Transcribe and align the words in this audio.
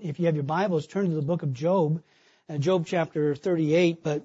If 0.00 0.20
you 0.20 0.26
have 0.26 0.36
your 0.36 0.44
Bibles, 0.44 0.86
turn 0.86 1.08
to 1.08 1.14
the 1.14 1.22
book 1.22 1.42
of 1.42 1.52
Job, 1.52 2.02
uh, 2.48 2.56
Job 2.58 2.86
chapter 2.86 3.34
38, 3.34 4.04
but 4.04 4.22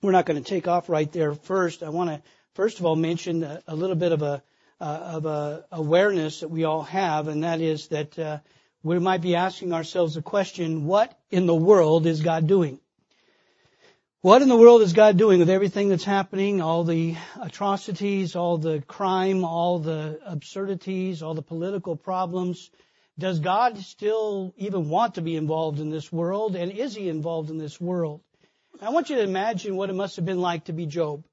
we're 0.00 0.12
not 0.12 0.26
going 0.26 0.40
to 0.40 0.48
take 0.48 0.68
off 0.68 0.88
right 0.88 1.10
there 1.10 1.34
first. 1.34 1.82
I 1.82 1.88
want 1.88 2.10
to 2.10 2.22
first 2.54 2.78
of 2.78 2.86
all 2.86 2.94
mention 2.94 3.42
a, 3.42 3.60
a 3.66 3.74
little 3.74 3.96
bit 3.96 4.12
of 4.12 4.22
a 4.22 4.44
uh, 4.80 4.84
of 4.84 5.26
a 5.26 5.64
awareness 5.72 6.40
that 6.40 6.48
we 6.48 6.62
all 6.62 6.82
have, 6.82 7.26
and 7.26 7.42
that 7.42 7.60
is 7.60 7.88
that 7.88 8.16
uh, 8.16 8.38
we 8.84 8.96
might 9.00 9.22
be 9.22 9.34
asking 9.34 9.72
ourselves 9.72 10.14
the 10.14 10.22
question, 10.22 10.86
what 10.86 11.18
in 11.32 11.46
the 11.46 11.54
world 11.54 12.06
is 12.06 12.20
God 12.20 12.46
doing? 12.46 12.78
What 14.20 14.40
in 14.40 14.48
the 14.48 14.56
world 14.56 14.82
is 14.82 14.92
God 14.92 15.16
doing 15.16 15.40
with 15.40 15.50
everything 15.50 15.88
that's 15.88 16.04
happening, 16.04 16.60
all 16.60 16.84
the 16.84 17.16
atrocities, 17.40 18.36
all 18.36 18.56
the 18.56 18.82
crime, 18.82 19.44
all 19.44 19.80
the 19.80 20.20
absurdities, 20.24 21.24
all 21.24 21.34
the 21.34 21.42
political 21.42 21.96
problems? 21.96 22.70
Does 23.18 23.40
God 23.40 23.78
still 23.78 24.54
even 24.56 24.88
want 24.88 25.14
to 25.16 25.22
be 25.22 25.36
involved 25.36 25.80
in 25.80 25.90
this 25.90 26.10
world? 26.10 26.56
And 26.56 26.72
is 26.72 26.94
He 26.94 27.08
involved 27.08 27.50
in 27.50 27.58
this 27.58 27.80
world? 27.80 28.22
I 28.80 28.90
want 28.90 29.10
you 29.10 29.16
to 29.16 29.22
imagine 29.22 29.76
what 29.76 29.90
it 29.90 29.94
must 29.94 30.16
have 30.16 30.24
been 30.24 30.40
like 30.40 30.64
to 30.64 30.72
be 30.72 30.86
Job. 30.86 31.24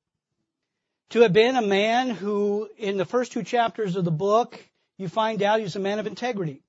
To 1.11 1.21
have 1.21 1.33
been 1.33 1.55
a 1.55 1.61
man 1.61 2.11
who, 2.11 2.69
in 2.77 2.97
the 2.97 3.05
first 3.05 3.31
two 3.31 3.43
chapters 3.43 3.95
of 3.95 4.05
the 4.05 4.11
book, 4.11 4.63
you 4.97 5.07
find 5.07 5.41
out 5.41 5.59
he's 5.59 5.75
a 5.75 5.79
man 5.79 5.97
of 5.97 6.05
integrity. 6.05 6.61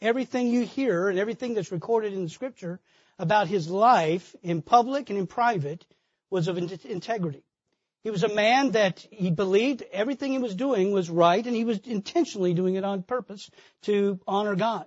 Everything 0.00 0.48
you 0.48 0.64
hear 0.64 1.08
and 1.08 1.18
everything 1.18 1.54
that's 1.54 1.70
recorded 1.70 2.12
in 2.12 2.24
the 2.24 2.30
scripture 2.30 2.80
about 3.18 3.46
his 3.46 3.70
life 3.70 4.34
in 4.42 4.62
public 4.62 5.10
and 5.10 5.18
in 5.18 5.28
private 5.28 5.86
was 6.30 6.48
of 6.48 6.58
integrity. 6.58 7.43
He 8.04 8.10
was 8.10 8.22
a 8.22 8.34
man 8.34 8.72
that 8.72 8.98
he 9.10 9.30
believed 9.30 9.82
everything 9.90 10.32
he 10.32 10.38
was 10.38 10.54
doing 10.54 10.92
was 10.92 11.08
right 11.08 11.44
and 11.44 11.56
he 11.56 11.64
was 11.64 11.78
intentionally 11.78 12.52
doing 12.52 12.74
it 12.74 12.84
on 12.84 13.02
purpose 13.02 13.50
to 13.82 14.20
honor 14.26 14.54
God. 14.54 14.84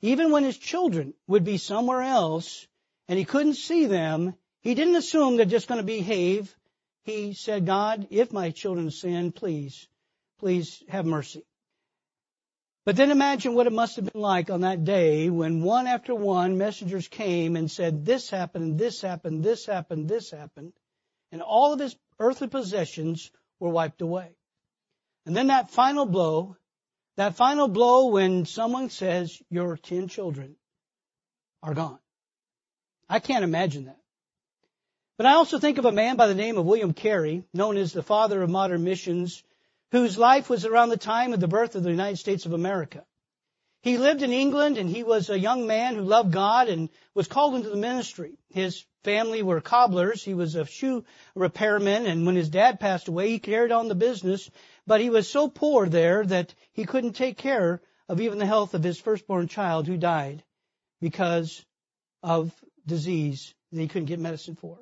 Even 0.00 0.32
when 0.32 0.44
his 0.44 0.56
children 0.56 1.12
would 1.26 1.44
be 1.44 1.58
somewhere 1.58 2.00
else 2.00 2.66
and 3.06 3.18
he 3.18 3.26
couldn't 3.26 3.54
see 3.54 3.84
them, 3.84 4.34
he 4.62 4.74
didn't 4.74 4.96
assume 4.96 5.36
they're 5.36 5.44
just 5.44 5.68
going 5.68 5.80
to 5.80 5.86
behave. 5.86 6.56
He 7.04 7.34
said, 7.34 7.66
God, 7.66 8.06
if 8.10 8.32
my 8.32 8.50
children 8.50 8.90
sin, 8.90 9.32
please, 9.32 9.86
please 10.38 10.82
have 10.88 11.04
mercy. 11.04 11.44
But 12.86 12.96
then 12.96 13.10
imagine 13.10 13.54
what 13.54 13.66
it 13.66 13.74
must 13.74 13.96
have 13.96 14.10
been 14.10 14.22
like 14.22 14.48
on 14.48 14.62
that 14.62 14.84
day 14.84 15.28
when 15.28 15.62
one 15.62 15.86
after 15.86 16.14
one 16.14 16.56
messengers 16.56 17.08
came 17.08 17.56
and 17.56 17.70
said, 17.70 18.06
this 18.06 18.30
happened, 18.30 18.78
this 18.78 19.02
happened, 19.02 19.42
this 19.42 19.66
happened, 19.66 20.08
this 20.08 20.30
happened. 20.30 20.72
And 21.30 21.42
all 21.42 21.72
of 21.72 21.80
his 21.80 21.96
earthly 22.18 22.48
possessions 22.48 23.30
were 23.58 23.70
wiped 23.70 24.02
away. 24.02 24.36
And 25.26 25.36
then 25.36 25.48
that 25.48 25.70
final 25.70 26.06
blow, 26.06 26.56
that 27.16 27.36
final 27.36 27.68
blow 27.68 28.08
when 28.08 28.44
someone 28.44 28.90
says, 28.90 29.40
your 29.50 29.76
ten 29.76 30.08
children 30.08 30.56
are 31.62 31.74
gone. 31.74 31.98
I 33.08 33.20
can't 33.20 33.44
imagine 33.44 33.86
that. 33.86 33.98
But 35.16 35.26
I 35.26 35.34
also 35.34 35.58
think 35.58 35.78
of 35.78 35.84
a 35.84 35.92
man 35.92 36.16
by 36.16 36.26
the 36.26 36.34
name 36.34 36.58
of 36.58 36.66
William 36.66 36.92
Carey, 36.92 37.44
known 37.54 37.76
as 37.76 37.92
the 37.92 38.02
father 38.02 38.42
of 38.42 38.50
modern 38.50 38.82
missions, 38.82 39.42
whose 39.92 40.18
life 40.18 40.50
was 40.50 40.64
around 40.64 40.88
the 40.88 40.96
time 40.96 41.32
of 41.32 41.40
the 41.40 41.48
birth 41.48 41.76
of 41.76 41.84
the 41.84 41.90
United 41.90 42.16
States 42.16 42.46
of 42.46 42.52
America. 42.52 43.04
He 43.84 43.98
lived 43.98 44.22
in 44.22 44.32
England 44.32 44.78
and 44.78 44.88
he 44.88 45.02
was 45.02 45.28
a 45.28 45.38
young 45.38 45.66
man 45.66 45.94
who 45.94 46.00
loved 46.00 46.32
God 46.32 46.70
and 46.70 46.88
was 47.12 47.28
called 47.28 47.54
into 47.54 47.68
the 47.68 47.76
ministry. 47.76 48.38
His 48.48 48.82
family 49.02 49.42
were 49.42 49.60
cobblers. 49.60 50.24
He 50.24 50.32
was 50.32 50.54
a 50.54 50.64
shoe 50.64 51.04
repairman 51.34 52.06
and 52.06 52.24
when 52.24 52.34
his 52.34 52.48
dad 52.48 52.80
passed 52.80 53.08
away, 53.08 53.28
he 53.28 53.38
carried 53.38 53.72
on 53.72 53.88
the 53.88 53.94
business, 53.94 54.50
but 54.86 55.02
he 55.02 55.10
was 55.10 55.28
so 55.28 55.48
poor 55.48 55.86
there 55.86 56.24
that 56.24 56.54
he 56.72 56.86
couldn't 56.86 57.12
take 57.12 57.36
care 57.36 57.82
of 58.08 58.22
even 58.22 58.38
the 58.38 58.46
health 58.46 58.72
of 58.72 58.82
his 58.82 58.98
firstborn 58.98 59.48
child 59.48 59.86
who 59.86 59.98
died 59.98 60.42
because 61.02 61.62
of 62.22 62.54
disease 62.86 63.52
that 63.70 63.80
he 63.82 63.88
couldn't 63.88 64.06
get 64.06 64.18
medicine 64.18 64.56
for. 64.56 64.78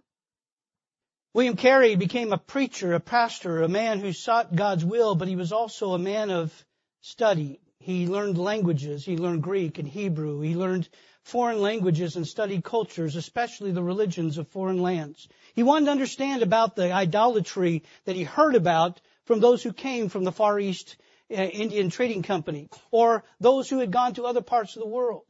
William 1.34 1.56
Carey 1.56 1.96
became 1.96 2.32
a 2.32 2.38
preacher, 2.38 2.94
a 2.94 3.00
pastor, 3.00 3.62
a 3.62 3.68
man 3.68 3.98
who 3.98 4.12
sought 4.12 4.54
God's 4.54 4.84
will, 4.84 5.16
but 5.16 5.26
he 5.26 5.34
was 5.34 5.50
also 5.50 5.92
a 5.92 5.98
man 5.98 6.30
of 6.30 6.52
study. 7.00 7.58
He 7.82 8.06
learned 8.06 8.38
languages. 8.38 9.04
He 9.04 9.16
learned 9.16 9.42
Greek 9.42 9.80
and 9.80 9.88
Hebrew. 9.88 10.40
He 10.40 10.54
learned 10.54 10.88
foreign 11.24 11.60
languages 11.60 12.14
and 12.14 12.26
studied 12.26 12.62
cultures, 12.62 13.16
especially 13.16 13.72
the 13.72 13.82
religions 13.82 14.38
of 14.38 14.46
foreign 14.48 14.80
lands. 14.80 15.28
He 15.54 15.64
wanted 15.64 15.86
to 15.86 15.90
understand 15.90 16.42
about 16.42 16.76
the 16.76 16.92
idolatry 16.92 17.82
that 18.04 18.14
he 18.14 18.22
heard 18.22 18.54
about 18.54 19.00
from 19.24 19.40
those 19.40 19.64
who 19.64 19.72
came 19.72 20.08
from 20.08 20.22
the 20.22 20.30
Far 20.30 20.60
East 20.60 20.96
uh, 21.30 21.34
Indian 21.34 21.90
Trading 21.90 22.22
Company 22.22 22.68
or 22.92 23.24
those 23.40 23.68
who 23.68 23.78
had 23.78 23.90
gone 23.90 24.14
to 24.14 24.26
other 24.26 24.42
parts 24.42 24.76
of 24.76 24.82
the 24.82 24.88
world. 24.88 25.24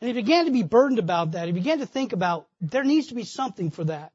And 0.00 0.08
he 0.08 0.14
began 0.14 0.46
to 0.46 0.50
be 0.50 0.64
burdened 0.64 0.98
about 0.98 1.32
that. 1.32 1.46
He 1.46 1.52
began 1.52 1.78
to 1.78 1.86
think 1.86 2.12
about 2.12 2.48
there 2.60 2.82
needs 2.82 3.06
to 3.08 3.14
be 3.14 3.24
something 3.24 3.70
for 3.70 3.84
that. 3.84 4.10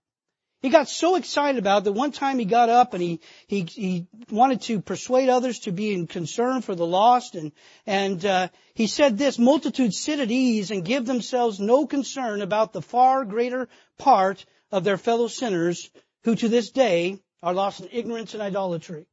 He 0.61 0.69
got 0.69 0.89
so 0.89 1.15
excited 1.15 1.57
about 1.57 1.79
it 1.79 1.85
that 1.85 1.93
one 1.93 2.11
time 2.11 2.37
he 2.37 2.45
got 2.45 2.67
up 2.67 2.93
and 2.93 3.01
he, 3.01 3.21
he, 3.47 3.61
he 3.61 4.07
wanted 4.29 4.61
to 4.63 4.81
persuade 4.81 5.29
others 5.29 5.59
to 5.59 5.71
be 5.71 5.93
in 5.93 6.05
concern 6.05 6.61
for 6.61 6.75
the 6.75 6.85
lost 6.85 7.35
and, 7.35 7.53
and, 7.85 8.25
uh, 8.25 8.49
he 8.73 8.87
said 8.87 9.17
this, 9.17 9.39
multitudes 9.39 9.97
sit 9.97 10.19
at 10.19 10.31
ease 10.31 10.71
and 10.71 10.85
give 10.85 11.05
themselves 11.05 11.59
no 11.59 11.85
concern 11.85 12.41
about 12.41 12.73
the 12.73 12.81
far 12.81 13.25
greater 13.25 13.69
part 13.97 14.45
of 14.71 14.83
their 14.83 14.97
fellow 14.97 15.27
sinners 15.27 15.89
who 16.23 16.35
to 16.35 16.49
this 16.49 16.71
day 16.71 17.19
are 17.41 17.53
lost 17.53 17.79
in 17.79 17.89
ignorance 17.91 18.33
and 18.33 18.43
idolatry. 18.43 19.05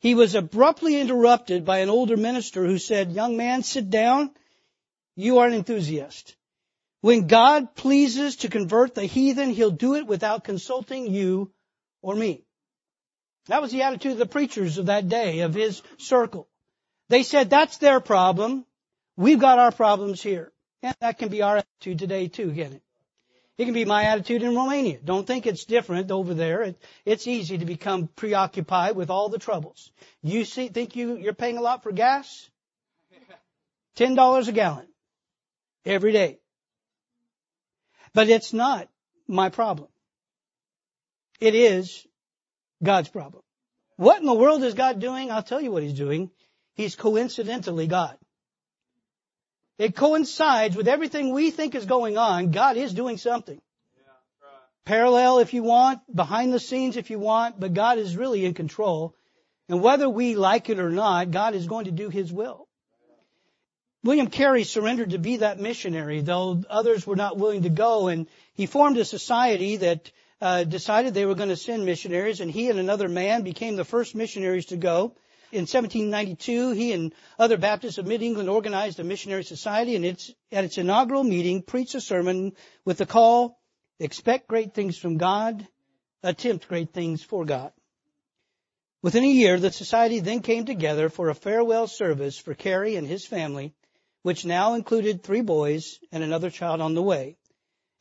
He 0.00 0.14
was 0.14 0.34
abruptly 0.34 0.98
interrupted 0.98 1.66
by 1.66 1.80
an 1.80 1.90
older 1.90 2.16
minister 2.16 2.64
who 2.64 2.78
said, 2.78 3.12
young 3.12 3.36
man, 3.36 3.62
sit 3.62 3.90
down. 3.90 4.30
You 5.14 5.38
are 5.38 5.46
an 5.46 5.52
enthusiast. 5.52 6.36
When 7.00 7.26
God 7.26 7.74
pleases 7.74 8.36
to 8.36 8.48
convert 8.48 8.94
the 8.94 9.04
heathen, 9.04 9.50
He'll 9.50 9.70
do 9.70 9.94
it 9.94 10.06
without 10.06 10.44
consulting 10.44 11.06
you 11.06 11.50
or 12.02 12.14
me. 12.14 12.44
That 13.46 13.62
was 13.62 13.72
the 13.72 13.82
attitude 13.82 14.12
of 14.12 14.18
the 14.18 14.26
preachers 14.26 14.78
of 14.78 14.86
that 14.86 15.08
day, 15.08 15.40
of 15.40 15.54
his 15.54 15.82
circle. 15.98 16.48
They 17.08 17.22
said, 17.22 17.50
that's 17.50 17.78
their 17.78 18.00
problem. 18.00 18.64
We've 19.16 19.40
got 19.40 19.58
our 19.58 19.72
problems 19.72 20.22
here. 20.22 20.52
And 20.82 20.94
that 21.00 21.18
can 21.18 21.28
be 21.28 21.42
our 21.42 21.58
attitude 21.58 21.98
today 21.98 22.28
too, 22.28 22.52
can 22.52 22.74
it? 22.74 22.82
It 23.58 23.66
can 23.66 23.74
be 23.74 23.84
my 23.84 24.04
attitude 24.04 24.42
in 24.42 24.54
Romania. 24.54 24.98
Don't 25.04 25.26
think 25.26 25.46
it's 25.46 25.66
different 25.66 26.10
over 26.10 26.32
there. 26.32 26.62
It, 26.62 26.82
it's 27.04 27.26
easy 27.26 27.58
to 27.58 27.66
become 27.66 28.08
preoccupied 28.08 28.96
with 28.96 29.10
all 29.10 29.28
the 29.28 29.38
troubles. 29.38 29.90
You 30.22 30.46
see, 30.46 30.68
think 30.68 30.96
you, 30.96 31.16
you're 31.16 31.34
paying 31.34 31.58
a 31.58 31.60
lot 31.60 31.82
for 31.82 31.92
gas? 31.92 32.48
Ten 33.96 34.14
dollars 34.14 34.48
a 34.48 34.52
gallon. 34.52 34.86
Every 35.84 36.12
day. 36.12 36.39
But 38.12 38.28
it's 38.28 38.52
not 38.52 38.88
my 39.28 39.48
problem. 39.48 39.88
It 41.40 41.54
is 41.54 42.06
God's 42.82 43.08
problem. 43.08 43.42
What 43.96 44.20
in 44.20 44.26
the 44.26 44.34
world 44.34 44.62
is 44.62 44.74
God 44.74 44.98
doing? 44.98 45.30
I'll 45.30 45.42
tell 45.42 45.60
you 45.60 45.70
what 45.70 45.82
He's 45.82 45.94
doing. 45.94 46.30
He's 46.74 46.96
coincidentally 46.96 47.86
God. 47.86 48.16
It 49.78 49.96
coincides 49.96 50.76
with 50.76 50.88
everything 50.88 51.32
we 51.32 51.50
think 51.50 51.74
is 51.74 51.86
going 51.86 52.18
on. 52.18 52.50
God 52.50 52.76
is 52.76 52.92
doing 52.92 53.16
something. 53.16 53.60
Parallel 54.84 55.38
if 55.38 55.54
you 55.54 55.62
want, 55.62 56.00
behind 56.14 56.52
the 56.52 56.60
scenes 56.60 56.96
if 56.96 57.10
you 57.10 57.18
want, 57.18 57.60
but 57.60 57.74
God 57.74 57.98
is 57.98 58.16
really 58.16 58.44
in 58.44 58.54
control. 58.54 59.14
And 59.68 59.82
whether 59.82 60.08
we 60.08 60.34
like 60.34 60.68
it 60.68 60.78
or 60.78 60.90
not, 60.90 61.30
God 61.30 61.54
is 61.54 61.66
going 61.66 61.84
to 61.84 61.92
do 61.92 62.08
His 62.08 62.32
will. 62.32 62.66
William 64.02 64.28
Carey 64.28 64.64
surrendered 64.64 65.10
to 65.10 65.18
be 65.18 65.36
that 65.36 65.60
missionary, 65.60 66.22
though 66.22 66.62
others 66.70 67.06
were 67.06 67.16
not 67.16 67.36
willing 67.36 67.64
to 67.64 67.68
go, 67.68 68.08
and 68.08 68.26
he 68.54 68.64
formed 68.64 68.96
a 68.96 69.04
society 69.04 69.76
that 69.76 70.10
uh, 70.40 70.64
decided 70.64 71.12
they 71.12 71.26
were 71.26 71.34
going 71.34 71.50
to 71.50 71.56
send 71.56 71.84
missionaries, 71.84 72.40
and 72.40 72.50
he 72.50 72.70
and 72.70 72.78
another 72.78 73.08
man 73.08 73.42
became 73.42 73.76
the 73.76 73.84
first 73.84 74.14
missionaries 74.14 74.66
to 74.66 74.78
go. 74.78 75.14
In 75.52 75.62
1792, 75.62 76.70
he 76.70 76.92
and 76.92 77.12
other 77.38 77.58
Baptists 77.58 77.98
of 77.98 78.06
Mid-England 78.06 78.48
organized 78.48 79.00
a 79.00 79.04
missionary 79.04 79.44
society, 79.44 79.96
and 79.96 80.04
it's, 80.06 80.32
at 80.50 80.64
its 80.64 80.78
inaugural 80.78 81.24
meeting, 81.24 81.60
preached 81.60 81.94
a 81.94 82.00
sermon 82.00 82.52
with 82.86 82.96
the 82.96 83.06
call, 83.06 83.60
expect 83.98 84.48
great 84.48 84.72
things 84.72 84.96
from 84.96 85.18
God, 85.18 85.66
attempt 86.22 86.68
great 86.68 86.94
things 86.94 87.22
for 87.22 87.44
God. 87.44 87.72
Within 89.02 89.24
a 89.24 89.28
year, 89.28 89.60
the 89.60 89.72
society 89.72 90.20
then 90.20 90.40
came 90.40 90.64
together 90.64 91.10
for 91.10 91.28
a 91.28 91.34
farewell 91.34 91.86
service 91.86 92.38
for 92.38 92.54
Carey 92.54 92.96
and 92.96 93.06
his 93.06 93.26
family, 93.26 93.74
which 94.22 94.44
now 94.44 94.74
included 94.74 95.22
three 95.22 95.40
boys 95.40 95.98
and 96.12 96.22
another 96.22 96.50
child 96.50 96.80
on 96.80 96.94
the 96.94 97.02
way, 97.02 97.36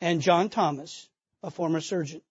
and 0.02 0.22
John 0.22 0.50
Thomas, 0.50 1.08
a 1.44 1.52
former 1.52 1.82
surgeon. 1.82 2.22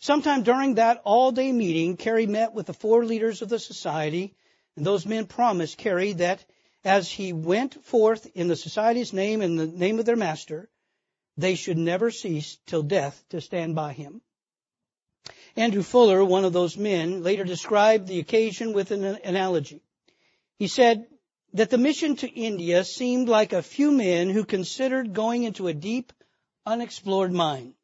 Sometime 0.00 0.42
during 0.42 0.74
that 0.74 1.02
all-day 1.04 1.52
meeting, 1.52 1.96
Carey 1.96 2.26
met 2.26 2.54
with 2.54 2.66
the 2.66 2.74
four 2.74 3.04
leaders 3.04 3.42
of 3.42 3.48
the 3.48 3.58
society, 3.58 4.34
and 4.76 4.86
those 4.86 5.06
men 5.06 5.26
promised 5.26 5.78
Carey 5.78 6.12
that 6.14 6.44
as 6.84 7.10
he 7.10 7.32
went 7.32 7.84
forth 7.84 8.26
in 8.34 8.48
the 8.48 8.56
society's 8.56 9.12
name 9.12 9.42
and 9.42 9.58
the 9.58 9.66
name 9.66 9.98
of 9.98 10.04
their 10.04 10.16
master, 10.16 10.70
they 11.36 11.54
should 11.54 11.78
never 11.78 12.10
cease 12.10 12.58
till 12.66 12.82
death 12.82 13.24
to 13.30 13.40
stand 13.40 13.74
by 13.74 13.92
him. 13.92 14.20
Andrew 15.56 15.82
Fuller, 15.82 16.24
one 16.24 16.44
of 16.44 16.52
those 16.52 16.76
men, 16.76 17.22
later 17.22 17.44
described 17.44 18.06
the 18.06 18.18
occasion 18.18 18.72
with 18.72 18.90
an 18.90 19.04
analogy. 19.04 19.82
He 20.58 20.66
said, 20.66 21.06
that 21.54 21.70
the 21.70 21.78
mission 21.78 22.16
to 22.16 22.28
India 22.28 22.84
seemed 22.84 23.28
like 23.28 23.52
a 23.52 23.62
few 23.62 23.90
men 23.90 24.30
who 24.30 24.44
considered 24.44 25.12
going 25.12 25.44
into 25.44 25.68
a 25.68 25.74
deep, 25.74 26.12
unexplored 26.64 27.32
mine. 27.32 27.74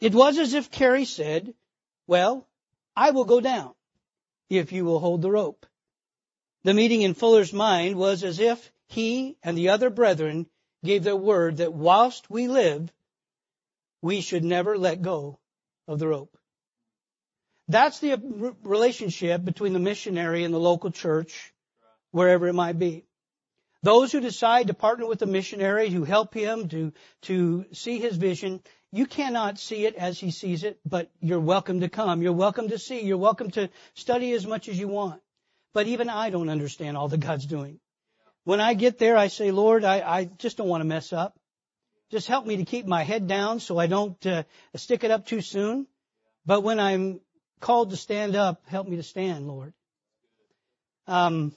It 0.00 0.14
was 0.14 0.38
as 0.38 0.54
if 0.54 0.70
Carey 0.70 1.04
said, 1.04 1.54
well, 2.06 2.46
I 2.96 3.10
will 3.10 3.24
go 3.24 3.40
down 3.40 3.74
if 4.48 4.72
you 4.72 4.84
will 4.84 4.98
hold 4.98 5.22
the 5.22 5.30
rope. 5.30 5.66
The 6.62 6.74
meeting 6.74 7.02
in 7.02 7.14
Fuller's 7.14 7.52
mind 7.52 7.96
was 7.96 8.22
as 8.22 8.38
if 8.38 8.70
he 8.88 9.36
and 9.42 9.56
the 9.56 9.70
other 9.70 9.90
brethren 9.90 10.46
gave 10.84 11.04
their 11.04 11.16
word 11.16 11.58
that 11.58 11.72
whilst 11.72 12.30
we 12.30 12.48
live, 12.48 12.92
we 14.02 14.20
should 14.20 14.44
never 14.44 14.78
let 14.78 15.02
go 15.02 15.38
of 15.86 15.98
the 15.98 16.08
rope. 16.08 16.36
That's 17.68 18.00
the 18.00 18.54
relationship 18.62 19.44
between 19.44 19.72
the 19.72 19.78
missionary 19.78 20.44
and 20.44 20.52
the 20.52 20.58
local 20.58 20.90
church, 20.90 21.52
wherever 22.10 22.46
it 22.48 22.54
might 22.54 22.78
be. 22.78 23.04
Those 23.82 24.12
who 24.12 24.20
decide 24.20 24.66
to 24.66 24.74
partner 24.74 25.06
with 25.06 25.20
the 25.20 25.26
missionary, 25.26 25.88
who 25.88 26.04
help 26.04 26.34
him 26.34 26.68
to, 26.68 26.92
to 27.22 27.64
see 27.72 27.98
his 27.98 28.16
vision, 28.16 28.60
you 28.92 29.06
cannot 29.06 29.58
see 29.58 29.86
it 29.86 29.94
as 29.94 30.18
he 30.18 30.30
sees 30.30 30.64
it, 30.64 30.78
but 30.84 31.10
you're 31.20 31.40
welcome 31.40 31.80
to 31.80 31.88
come. 31.88 32.20
You're 32.20 32.32
welcome 32.32 32.68
to 32.68 32.78
see. 32.78 33.00
You're 33.00 33.16
welcome 33.16 33.50
to 33.52 33.70
study 33.94 34.32
as 34.32 34.46
much 34.46 34.68
as 34.68 34.78
you 34.78 34.88
want. 34.88 35.22
But 35.72 35.86
even 35.86 36.10
I 36.10 36.30
don't 36.30 36.50
understand 36.50 36.96
all 36.96 37.08
that 37.08 37.20
God's 37.20 37.46
doing. 37.46 37.80
When 38.44 38.60
I 38.60 38.74
get 38.74 38.98
there, 38.98 39.16
I 39.16 39.28
say, 39.28 39.50
Lord, 39.50 39.84
I, 39.84 40.00
I 40.00 40.24
just 40.24 40.56
don't 40.56 40.68
want 40.68 40.80
to 40.80 40.86
mess 40.86 41.12
up. 41.12 41.38
Just 42.10 42.26
help 42.26 42.44
me 42.44 42.56
to 42.56 42.64
keep 42.64 42.86
my 42.86 43.04
head 43.04 43.28
down 43.28 43.60
so 43.60 43.78
I 43.78 43.86
don't 43.86 44.26
uh, 44.26 44.42
stick 44.74 45.04
it 45.04 45.10
up 45.10 45.26
too 45.26 45.40
soon. 45.40 45.86
But 46.44 46.62
when 46.62 46.80
I'm 46.80 47.20
called 47.60 47.90
to 47.90 47.96
stand 47.96 48.34
up, 48.34 48.62
help 48.66 48.88
me 48.88 48.96
to 48.96 49.02
stand, 49.02 49.46
Lord. 49.46 49.72
Um, 51.06 51.54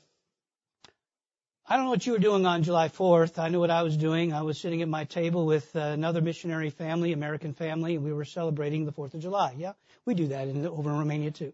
I 1.73 1.77
don't 1.77 1.85
know 1.85 1.89
what 1.89 2.05
you 2.05 2.11
were 2.11 2.19
doing 2.19 2.45
on 2.45 2.61
July 2.61 2.87
4th. 2.87 3.39
I 3.39 3.49
knew 3.49 3.59
what 3.59 3.71
I 3.71 3.81
was 3.81 3.97
doing. 3.97 4.31
I 4.31 4.43
was 4.43 4.61
sitting 4.61 4.83
at 4.83 4.87
my 4.87 5.05
table 5.05 5.47
with 5.47 5.75
uh, 5.75 5.79
another 5.79 6.21
missionary 6.21 6.69
family, 6.69 7.13
American 7.13 7.55
family, 7.55 7.95
and 7.95 8.03
we 8.03 8.13
were 8.13 8.25
celebrating 8.25 8.85
the 8.85 8.91
4th 8.91 9.15
of 9.15 9.21
July. 9.21 9.55
Yeah, 9.57 9.73
we 10.05 10.13
do 10.13 10.27
that 10.27 10.47
in, 10.47 10.67
over 10.67 10.91
in 10.91 10.99
Romania 10.99 11.31
too. 11.31 11.51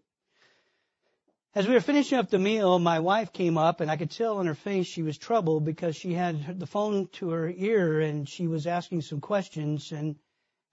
As 1.54 1.66
we 1.66 1.72
were 1.72 1.80
finishing 1.80 2.18
up 2.18 2.28
the 2.28 2.38
meal, 2.38 2.78
my 2.78 3.00
wife 3.00 3.32
came 3.32 3.56
up 3.56 3.80
and 3.80 3.90
I 3.90 3.96
could 3.96 4.10
tell 4.10 4.36
on 4.36 4.46
her 4.46 4.54
face 4.54 4.86
she 4.86 5.02
was 5.02 5.16
troubled 5.16 5.64
because 5.64 5.96
she 5.96 6.12
had 6.12 6.60
the 6.60 6.66
phone 6.66 7.08
to 7.12 7.30
her 7.30 7.48
ear 7.48 8.00
and 8.00 8.28
she 8.28 8.46
was 8.46 8.66
asking 8.66 9.00
some 9.00 9.22
questions 9.22 9.90
and, 9.90 10.16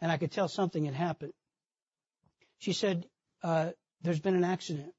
and 0.02 0.12
I 0.12 0.18
could 0.18 0.34
tell 0.34 0.50
something 0.50 0.84
had 0.84 0.94
happened. 0.94 1.32
She 2.58 2.74
said, 2.74 3.06
uh, 3.44 3.70
there's 4.02 4.20
been 4.20 4.36
an 4.36 4.44
accident. 4.44 4.94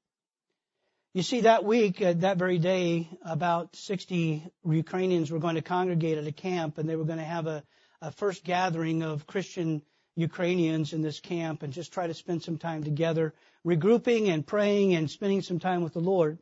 You 1.11 1.23
see, 1.23 1.41
that 1.41 1.65
week, 1.65 2.03
uh, 2.03 2.13
that 2.17 2.37
very 2.37 2.59
day, 2.59 3.09
about 3.25 3.75
60 3.75 4.43
Ukrainians 4.63 5.31
were 5.31 5.39
going 5.39 5.55
to 5.55 5.63
congregate 5.63 6.19
at 6.19 6.27
a 6.27 6.31
camp 6.31 6.77
and 6.77 6.87
they 6.87 6.95
were 6.95 7.03
going 7.03 7.17
to 7.17 7.25
have 7.25 7.47
a, 7.47 7.63
a 7.99 8.11
first 8.11 8.43
gathering 8.43 9.01
of 9.01 9.25
Christian 9.25 9.81
Ukrainians 10.15 10.93
in 10.93 11.01
this 11.01 11.19
camp 11.19 11.63
and 11.63 11.73
just 11.73 11.93
try 11.93 12.05
to 12.05 12.13
spend 12.13 12.43
some 12.43 12.59
time 12.59 12.83
together 12.83 13.33
regrouping 13.65 14.29
and 14.29 14.45
praying 14.45 14.93
and 14.93 15.09
spending 15.09 15.41
some 15.41 15.57
time 15.57 15.81
with 15.81 15.93
the 15.93 15.99
Lord. 15.99 16.37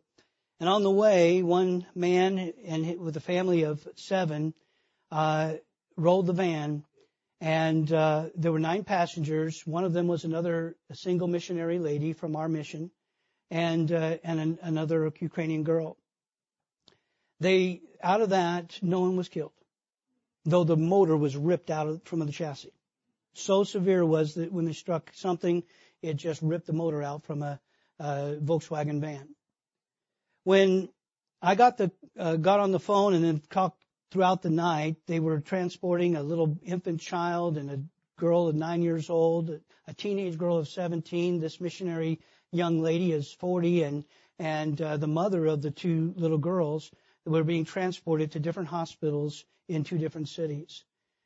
And 0.59 0.67
on 0.67 0.83
the 0.83 0.91
way, 0.91 1.43
one 1.43 1.85
man 1.95 2.51
and 2.65 2.99
with 2.99 3.15
a 3.15 3.21
family 3.21 3.63
of 3.63 3.87
seven 3.95 4.53
uh, 5.11 5.53
rolled 5.95 6.25
the 6.25 6.33
van, 6.33 6.83
and 7.39 7.89
uh, 7.93 8.25
there 8.35 8.51
were 8.51 8.59
nine 8.59 8.83
passengers. 8.83 9.65
One 9.65 9.85
of 9.85 9.93
them 9.93 10.07
was 10.07 10.25
another 10.25 10.75
single 10.91 11.29
missionary 11.29 11.79
lady 11.79 12.11
from 12.11 12.35
our 12.35 12.49
mission, 12.49 12.91
and 13.49 13.91
uh, 13.91 14.17
and 14.23 14.39
an, 14.39 14.59
another 14.61 15.11
Ukrainian 15.19 15.63
girl. 15.63 15.97
They 17.39 17.81
out 18.01 18.21
of 18.21 18.29
that, 18.29 18.77
no 18.81 19.01
one 19.01 19.15
was 19.15 19.29
killed, 19.29 19.53
though 20.45 20.63
the 20.63 20.77
motor 20.77 21.15
was 21.15 21.35
ripped 21.35 21.69
out 21.69 21.87
of, 21.87 22.03
from 22.03 22.19
the 22.19 22.31
chassis. 22.31 22.73
So 23.33 23.63
severe 23.63 24.05
was 24.05 24.35
that 24.35 24.51
when 24.51 24.65
they 24.65 24.73
struck 24.73 25.11
something, 25.13 25.63
it 26.01 26.15
just 26.15 26.41
ripped 26.41 26.67
the 26.67 26.73
motor 26.73 27.03
out 27.03 27.23
from 27.23 27.43
a, 27.43 27.59
Volkswagen 27.99 29.01
van. 29.01 29.29
When 30.43 30.89
I 31.41 31.55
got 31.55 31.77
the 31.77 31.91
uh, 32.17 32.35
got 32.35 32.59
on 32.59 32.71
the 32.71 32.79
phone 32.79 33.15
and 33.15 33.23
then 33.23 33.41
talked 33.49 33.83
throughout 34.11 34.41
the 34.41 34.49
night, 34.51 34.97
they 35.07 35.19
were 35.19 35.39
transporting 35.39 36.15
a 36.15 36.23
little 36.23 36.57
infant 36.63 37.01
child 37.01 37.57
and 37.57 37.71
a 37.71 37.81
girl 38.19 38.47
of 38.47 38.55
nine 38.55 38.81
years 38.81 39.09
old, 39.09 39.59
a 39.87 39.93
teenage 39.93 40.37
girl 40.37 40.57
of 40.57 40.67
17. 40.67 41.39
This 41.39 41.59
missionary 41.59 42.19
young 42.51 42.81
lady 42.81 43.11
is 43.11 43.31
40, 43.31 43.83
and 43.83 44.03
and 44.39 44.79
uh, 44.81 44.97
the 44.97 45.07
mother 45.07 45.45
of 45.47 45.61
the 45.61 45.71
two 45.71 46.13
little 46.15 46.37
girls 46.37 46.91
were 47.25 47.43
being 47.43 47.65
transported 47.65 48.31
to 48.31 48.39
different 48.39 48.69
hospitals 48.69 49.43
in 49.67 49.83
two 49.83 49.97
different 49.97 50.29
cities. 50.29 50.83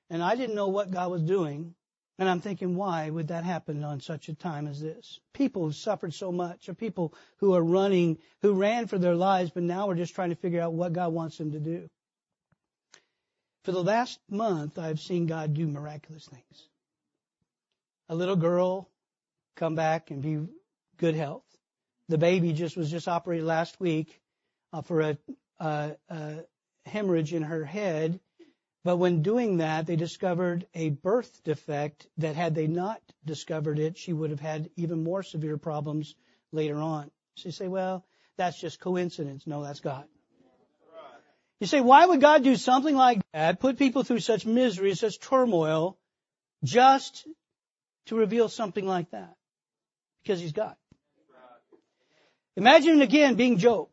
And 0.09 0.23
I 0.23 0.35
didn't 0.35 0.55
know 0.55 0.69
what 0.69 0.91
God 0.91 1.11
was 1.11 1.21
doing, 1.21 1.75
and 2.17 2.29
I'm 2.29 2.41
thinking, 2.41 2.75
why 2.75 3.09
would 3.09 3.29
that 3.29 3.43
happen 3.43 3.83
on 3.83 3.99
such 3.99 4.29
a 4.29 4.35
time 4.35 4.67
as 4.67 4.81
this? 4.81 5.19
People 5.33 5.65
who 5.65 5.71
suffered 5.71 6.13
so 6.13 6.31
much, 6.31 6.69
or 6.69 6.73
people 6.73 7.13
who 7.37 7.53
are 7.53 7.63
running, 7.63 8.17
who 8.41 8.53
ran 8.53 8.87
for 8.87 8.97
their 8.97 9.15
lives, 9.15 9.51
but 9.51 9.63
now 9.63 9.89
are 9.89 9.95
just 9.95 10.15
trying 10.15 10.29
to 10.29 10.35
figure 10.35 10.61
out 10.61 10.73
what 10.73 10.93
God 10.93 11.13
wants 11.13 11.37
them 11.37 11.51
to 11.51 11.59
do. 11.59 11.89
For 13.63 13.71
the 13.71 13.83
last 13.83 14.19
month, 14.29 14.79
I've 14.79 14.99
seen 14.99 15.27
God 15.27 15.53
do 15.53 15.67
miraculous 15.67 16.25
things. 16.25 16.67
A 18.09 18.15
little 18.15 18.35
girl 18.35 18.89
come 19.55 19.75
back 19.75 20.11
and 20.11 20.21
be 20.21 20.47
good 21.01 21.15
health. 21.15 21.43
The 22.07 22.17
baby 22.17 22.53
just 22.53 22.77
was 22.77 22.89
just 22.89 23.09
operated 23.09 23.45
last 23.45 23.77
week 23.79 24.21
uh, 24.71 24.81
for 24.81 25.01
a, 25.01 25.17
a, 25.59 26.45
hemorrhage 26.85 27.33
in 27.33 27.43
her 27.43 27.65
head 27.65 28.19
but 28.83 28.97
when 28.97 29.21
doing 29.21 29.57
that, 29.57 29.85
they 29.85 29.95
discovered 29.95 30.65
a 30.73 30.89
birth 30.89 31.43
defect 31.43 32.07
that 32.17 32.35
had 32.35 32.55
they 32.55 32.67
not 32.67 32.99
discovered 33.25 33.77
it, 33.77 33.97
she 33.97 34.11
would 34.11 34.31
have 34.31 34.39
had 34.39 34.71
even 34.75 35.03
more 35.03 35.21
severe 35.21 35.57
problems 35.57 36.15
later 36.51 36.77
on. 36.77 37.11
So 37.35 37.49
you 37.49 37.51
say, 37.51 37.67
well, 37.67 38.05
that's 38.37 38.59
just 38.59 38.79
coincidence. 38.79 39.45
No, 39.45 39.63
that's 39.63 39.81
God. 39.81 40.05
You 41.59 41.67
say, 41.67 41.79
why 41.79 42.03
would 42.03 42.21
God 42.21 42.43
do 42.43 42.55
something 42.55 42.95
like 42.95 43.21
that, 43.33 43.59
put 43.59 43.77
people 43.77 44.01
through 44.03 44.21
such 44.21 44.47
misery, 44.47 44.95
such 44.95 45.19
turmoil, 45.19 45.99
just 46.63 47.27
to 48.07 48.15
reveal 48.15 48.49
something 48.49 48.85
like 48.85 49.11
that? 49.11 49.35
Because 50.23 50.39
He's 50.39 50.53
God. 50.53 50.75
Imagine 52.57 53.01
again 53.01 53.35
being 53.35 53.57
Job. 53.57 53.87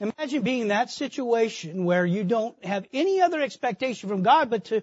Imagine 0.00 0.42
being 0.42 0.62
in 0.62 0.68
that 0.68 0.90
situation 0.90 1.84
where 1.84 2.04
you 2.04 2.24
don't 2.24 2.62
have 2.64 2.86
any 2.92 3.20
other 3.20 3.40
expectation 3.40 4.08
from 4.08 4.22
God 4.22 4.50
but 4.50 4.66
to, 4.66 4.82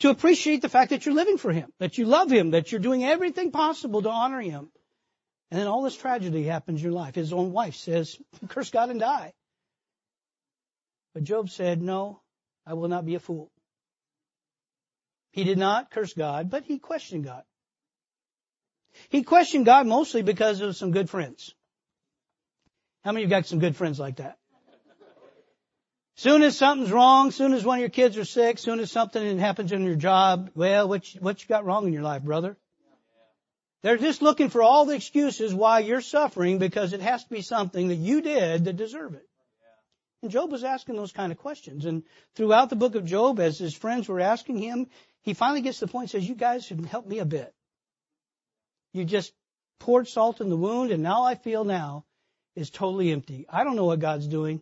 to 0.00 0.10
appreciate 0.10 0.62
the 0.62 0.68
fact 0.68 0.90
that 0.90 1.06
you're 1.06 1.14
living 1.14 1.38
for 1.38 1.50
Him, 1.50 1.72
that 1.78 1.98
you 1.98 2.04
love 2.04 2.30
Him, 2.30 2.52
that 2.52 2.70
you're 2.70 2.80
doing 2.80 3.04
everything 3.04 3.50
possible 3.50 4.02
to 4.02 4.10
honor 4.10 4.40
Him. 4.40 4.70
And 5.50 5.58
then 5.58 5.66
all 5.66 5.82
this 5.82 5.96
tragedy 5.96 6.44
happens 6.44 6.80
in 6.80 6.84
your 6.84 6.92
life. 6.92 7.14
His 7.14 7.32
own 7.32 7.52
wife 7.52 7.74
says, 7.74 8.16
curse 8.48 8.70
God 8.70 8.90
and 8.90 9.00
die. 9.00 9.32
But 11.14 11.24
Job 11.24 11.50
said, 11.50 11.82
no, 11.82 12.20
I 12.66 12.74
will 12.74 12.88
not 12.88 13.04
be 13.04 13.16
a 13.16 13.20
fool. 13.20 13.50
He 15.32 15.44
did 15.44 15.58
not 15.58 15.90
curse 15.90 16.12
God, 16.12 16.50
but 16.50 16.64
he 16.64 16.78
questioned 16.78 17.24
God. 17.24 17.42
He 19.08 19.22
questioned 19.22 19.66
God 19.66 19.86
mostly 19.86 20.22
because 20.22 20.60
of 20.60 20.76
some 20.76 20.90
good 20.90 21.08
friends. 21.08 21.54
How 23.04 23.12
many 23.12 23.24
of 23.24 23.30
you 23.30 23.36
got 23.36 23.46
some 23.46 23.58
good 23.58 23.76
friends 23.76 23.98
like 23.98 24.16
that? 24.16 24.38
Soon 26.16 26.42
as 26.42 26.58
something's 26.58 26.92
wrong, 26.92 27.30
soon 27.30 27.54
as 27.54 27.64
one 27.64 27.78
of 27.78 27.80
your 27.80 27.88
kids 27.88 28.18
are 28.18 28.26
sick, 28.26 28.58
soon 28.58 28.78
as 28.78 28.92
something 28.92 29.38
happens 29.38 29.72
in 29.72 29.84
your 29.84 29.94
job, 29.94 30.50
well, 30.54 30.86
what 30.86 31.14
you, 31.14 31.20
what 31.20 31.42
you 31.42 31.48
got 31.48 31.64
wrong 31.64 31.86
in 31.86 31.94
your 31.94 32.02
life, 32.02 32.22
brother? 32.22 32.58
They're 33.82 33.96
just 33.96 34.20
looking 34.20 34.50
for 34.50 34.62
all 34.62 34.84
the 34.84 34.94
excuses 34.94 35.54
why 35.54 35.78
you're 35.78 36.02
suffering 36.02 36.58
because 36.58 36.92
it 36.92 37.00
has 37.00 37.24
to 37.24 37.30
be 37.30 37.40
something 37.40 37.88
that 37.88 37.94
you 37.94 38.20
did 38.20 38.66
that 38.66 38.76
deserve 38.76 39.14
it. 39.14 39.26
And 40.20 40.30
Job 40.30 40.52
was 40.52 40.64
asking 40.64 40.96
those 40.96 41.12
kind 41.12 41.32
of 41.32 41.38
questions. 41.38 41.86
And 41.86 42.02
throughout 42.34 42.68
the 42.68 42.76
book 42.76 42.94
of 42.94 43.06
Job, 43.06 43.40
as 43.40 43.58
his 43.58 43.74
friends 43.74 44.06
were 44.06 44.20
asking 44.20 44.58
him, 44.58 44.88
he 45.22 45.32
finally 45.32 45.62
gets 45.62 45.78
to 45.78 45.86
the 45.86 45.92
point 45.92 46.12
and 46.12 46.22
says, 46.22 46.28
you 46.28 46.34
guys 46.34 46.66
should 46.66 46.84
help 46.84 47.06
me 47.06 47.20
a 47.20 47.24
bit. 47.24 47.54
You 48.92 49.04
just 49.04 49.32
poured 49.78 50.08
salt 50.08 50.40
in 50.40 50.48
the 50.48 50.56
wound 50.56 50.90
and 50.90 51.02
now 51.02 51.24
I 51.24 51.34
feel 51.34 51.64
now 51.64 52.04
is 52.56 52.70
totally 52.70 53.12
empty. 53.12 53.46
I 53.48 53.64
don't 53.64 53.76
know 53.76 53.86
what 53.86 54.00
God's 54.00 54.26
doing. 54.26 54.60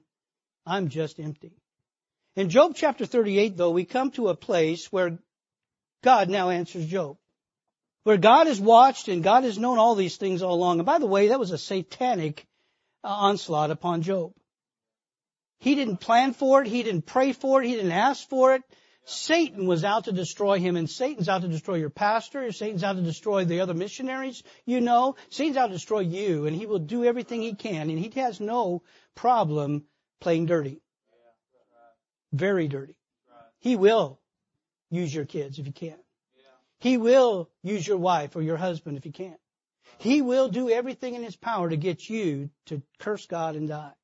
I'm 0.67 0.89
just 0.89 1.19
empty. 1.19 1.53
In 2.37 2.51
Job 2.51 2.75
chapter 2.77 3.07
38, 3.07 3.57
though, 3.57 3.71
we 3.71 3.85
come 3.85 4.11
to 4.13 4.29
a 4.29 4.37
place 4.37 4.93
where 4.93 5.19
God 6.03 6.29
now 6.29 6.51
answers 6.51 6.87
Job. 6.87 7.17
Where 8.05 8.17
God 8.17 8.47
has 8.47 8.61
watched 8.61 9.09
and 9.09 9.25
God 9.25 9.45
has 9.45 9.59
known 9.59 9.79
all 9.79 9.95
these 9.95 10.17
things 10.17 10.43
all 10.43 10.55
along. 10.55 10.79
And 10.79 10.87
by 10.87 10.99
the 10.99 11.07
way, 11.07 11.29
that 11.29 11.41
was 11.41 11.51
a 11.51 11.59
satanic 11.59 12.47
uh, 13.03 13.09
onslaught 13.09 13.71
upon 13.71 14.03
Job. 14.03 14.33
He 15.59 15.75
didn't 15.75 15.97
plan 15.97 16.33
for 16.33 16.63
it. 16.63 16.69
He 16.69 16.83
didn't 16.83 17.07
pray 17.07 17.33
for 17.33 17.61
it. 17.61 17.67
He 17.67 17.75
didn't 17.75 17.93
ask 17.93 18.29
for 18.29 18.55
it. 18.55 18.63
Satan 19.09 19.67
was 19.67 19.85
out 19.85 20.05
to 20.05 20.13
destroy 20.13 20.59
him, 20.59 20.77
and 20.77 20.89
Satan's 20.89 21.31
out 21.31 21.41
to 21.41 21.49
destroy 21.49 21.77
your 21.77 21.89
pastor. 21.89 22.53
Satan's 22.53 22.85
out 22.85 22.97
to 22.97 23.03
destroy 23.03 23.47
the 23.47 23.61
other 23.61 23.73
missionaries 23.73 24.43
you 24.67 24.83
know. 24.83 25.17
Satan's 25.31 25.57
out 25.57 25.69
to 25.69 25.73
destroy 25.73 26.01
you, 26.01 26.47
and 26.47 26.55
he 26.55 26.67
will 26.67 26.79
do 26.79 27.05
everything 27.05 27.41
he 27.41 27.55
can, 27.55 27.89
and 27.89 27.99
he 27.99 28.11
has 28.21 28.39
no 28.39 28.83
problem 29.15 29.85
playing 30.21 30.45
dirty. 30.45 30.83
Very 32.35 32.69
dirty. 32.69 32.97
He 33.61 33.77
will 33.77 34.21
use 34.91 35.15
your 35.15 35.25
kids 35.25 35.59
if 35.59 35.67
you 35.67 35.73
can. 35.73 35.97
He 36.79 36.99
will 36.99 37.49
use 37.63 37.87
your 37.87 37.97
wife 37.97 38.37
or 38.37 38.43
your 38.43 38.59
husband 38.59 38.99
if 38.99 39.05
he 39.05 39.11
can. 39.11 39.37
He 39.97 40.21
will 40.21 40.51
do 40.51 40.69
everything 40.69 41.15
in 41.15 41.23
his 41.23 41.35
power 41.35 41.71
to 41.71 41.79
get 41.79 42.11
you 42.11 42.51
to 42.67 42.83
curse 42.99 43.27
God 43.27 43.57
and 43.57 43.69
die. 43.69 43.95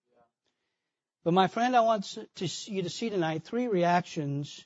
But 1.24 1.34
my 1.34 1.48
friend, 1.48 1.76
I 1.76 1.82
want 1.82 2.04
to, 2.36 2.48
you 2.72 2.82
to 2.82 2.90
see 2.90 3.10
tonight 3.10 3.44
three 3.44 3.68
reactions 3.68 4.64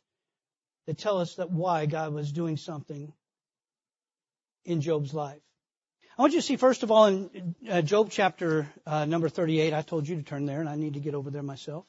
that 0.89 0.97
tell 0.97 1.19
us 1.19 1.35
that 1.35 1.51
why 1.51 1.85
God 1.85 2.15
was 2.15 2.33
doing 2.33 2.57
something 2.57 3.13
in 4.65 4.81
Job's 4.81 5.13
life. 5.13 5.43
I 6.17 6.23
want 6.23 6.33
you 6.33 6.41
to 6.41 6.47
see 6.47 6.57
first 6.57 6.83
of 6.83 6.91
all 6.91 7.05
in 7.05 7.55
uh, 7.71 7.83
Job 7.83 8.09
chapter 8.11 8.67
uh, 8.87 9.05
number 9.05 9.29
38. 9.29 9.75
I 9.75 9.83
told 9.83 10.09
you 10.09 10.17
to 10.17 10.23
turn 10.23 10.47
there 10.47 10.61
and 10.61 10.69
I 10.69 10.77
need 10.77 10.95
to 10.95 11.01
get 11.01 11.15
over 11.15 11.31
there 11.31 11.43
myself. 11.43 11.85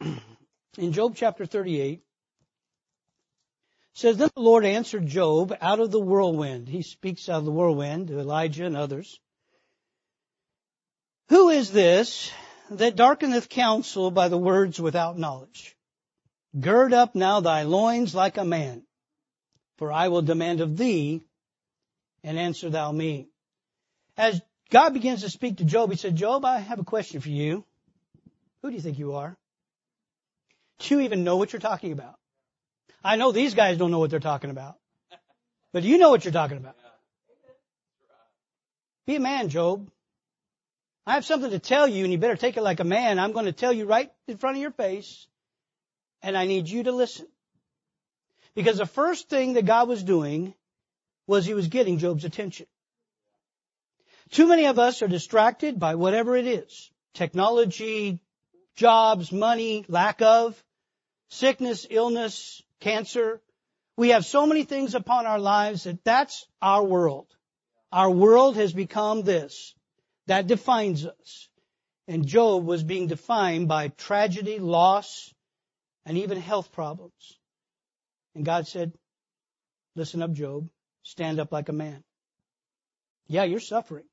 in 0.78 0.92
Job 0.92 1.16
chapter 1.16 1.46
38, 1.46 2.00
says, 3.94 4.18
Then 4.18 4.30
the 4.36 4.40
Lord 4.40 4.64
answered 4.64 5.08
Job 5.08 5.52
out 5.60 5.80
of 5.80 5.90
the 5.90 6.00
whirlwind. 6.00 6.68
He 6.68 6.82
speaks 6.82 7.28
out 7.28 7.38
of 7.38 7.44
the 7.44 7.50
whirlwind 7.50 8.06
to 8.06 8.20
Elijah 8.20 8.66
and 8.66 8.76
others. 8.76 9.18
Who 11.30 11.48
is 11.48 11.72
this 11.72 12.30
that 12.70 12.94
darkeneth 12.94 13.48
counsel 13.48 14.12
by 14.12 14.28
the 14.28 14.38
words 14.38 14.80
without 14.80 15.18
knowledge? 15.18 15.75
Gird 16.58 16.92
up 16.92 17.14
now 17.14 17.40
thy 17.40 17.64
loins 17.64 18.14
like 18.14 18.38
a 18.38 18.44
man, 18.44 18.82
for 19.76 19.92
I 19.92 20.08
will 20.08 20.22
demand 20.22 20.60
of 20.60 20.76
thee, 20.76 21.22
and 22.22 22.38
answer 22.38 22.70
thou 22.70 22.90
me. 22.90 23.28
As 24.16 24.40
God 24.70 24.94
begins 24.94 25.20
to 25.20 25.28
speak 25.28 25.58
to 25.58 25.64
Job, 25.64 25.90
he 25.90 25.96
said, 25.96 26.16
Job, 26.16 26.44
I 26.44 26.58
have 26.58 26.78
a 26.78 26.84
question 26.84 27.20
for 27.20 27.28
you. 27.28 27.64
Who 28.62 28.70
do 28.70 28.74
you 28.74 28.80
think 28.80 28.98
you 28.98 29.14
are? 29.14 29.36
Do 30.78 30.94
you 30.94 31.00
even 31.02 31.24
know 31.24 31.36
what 31.36 31.52
you're 31.52 31.60
talking 31.60 31.92
about? 31.92 32.14
I 33.04 33.16
know 33.16 33.32
these 33.32 33.54
guys 33.54 33.76
don't 33.76 33.90
know 33.90 33.98
what 33.98 34.10
they're 34.10 34.20
talking 34.20 34.50
about. 34.50 34.76
But 35.72 35.82
you 35.84 35.98
know 35.98 36.10
what 36.10 36.24
you're 36.24 36.32
talking 36.32 36.56
about. 36.56 36.74
Be 39.06 39.16
a 39.16 39.20
man, 39.20 39.50
Job. 39.50 39.90
I 41.06 41.14
have 41.14 41.24
something 41.24 41.50
to 41.50 41.58
tell 41.58 41.86
you 41.86 42.02
and 42.02 42.12
you 42.12 42.18
better 42.18 42.36
take 42.36 42.56
it 42.56 42.62
like 42.62 42.80
a 42.80 42.84
man. 42.84 43.18
I'm 43.18 43.32
going 43.32 43.44
to 43.44 43.52
tell 43.52 43.72
you 43.72 43.84
right 43.84 44.10
in 44.26 44.38
front 44.38 44.56
of 44.56 44.62
your 44.62 44.72
face 44.72 45.26
and 46.26 46.36
I 46.36 46.46
need 46.46 46.68
you 46.68 46.82
to 46.82 46.90
listen. 46.90 47.28
Because 48.56 48.78
the 48.78 48.86
first 48.86 49.28
thing 49.28 49.52
that 49.52 49.64
God 49.64 49.88
was 49.88 50.02
doing 50.02 50.54
was 51.28 51.46
he 51.46 51.54
was 51.54 51.68
getting 51.68 51.98
Job's 51.98 52.24
attention. 52.24 52.66
Too 54.32 54.48
many 54.48 54.66
of 54.66 54.76
us 54.80 55.02
are 55.02 55.08
distracted 55.08 55.78
by 55.78 55.94
whatever 55.94 56.34
it 56.34 56.48
is. 56.48 56.90
Technology, 57.14 58.18
jobs, 58.74 59.30
money, 59.30 59.84
lack 59.86 60.20
of, 60.20 60.60
sickness, 61.28 61.86
illness, 61.88 62.60
cancer. 62.80 63.40
We 63.96 64.08
have 64.08 64.24
so 64.24 64.46
many 64.46 64.64
things 64.64 64.96
upon 64.96 65.26
our 65.26 65.38
lives 65.38 65.84
that 65.84 66.02
that's 66.02 66.48
our 66.60 66.82
world. 66.82 67.28
Our 67.92 68.10
world 68.10 68.56
has 68.56 68.72
become 68.72 69.22
this. 69.22 69.76
That 70.26 70.48
defines 70.48 71.06
us. 71.06 71.48
And 72.08 72.26
Job 72.26 72.66
was 72.66 72.82
being 72.82 73.06
defined 73.06 73.68
by 73.68 73.88
tragedy, 73.88 74.58
loss, 74.58 75.32
and 76.06 76.16
even 76.16 76.40
health 76.40 76.72
problems. 76.72 77.38
And 78.34 78.44
God 78.44 78.66
said, 78.66 78.92
listen 79.94 80.22
up, 80.22 80.32
Job. 80.32 80.68
Stand 81.02 81.40
up 81.40 81.52
like 81.52 81.68
a 81.68 81.72
man. 81.72 82.02
Yeah, 83.28 83.44
you're 83.44 83.60
suffering, 83.60 84.04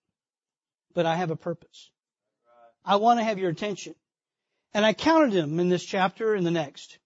but 0.93 1.05
I 1.05 1.15
have 1.15 1.31
a 1.31 1.35
purpose. 1.35 1.91
I 2.83 2.97
want 2.97 3.19
to 3.19 3.23
have 3.23 3.39
your 3.39 3.49
attention. 3.49 3.95
And 4.73 4.85
I 4.85 4.93
counted 4.93 5.31
them 5.31 5.59
in 5.59 5.69
this 5.69 5.85
chapter 5.85 6.33
and 6.33 6.45
the 6.45 6.51
next. 6.51 6.97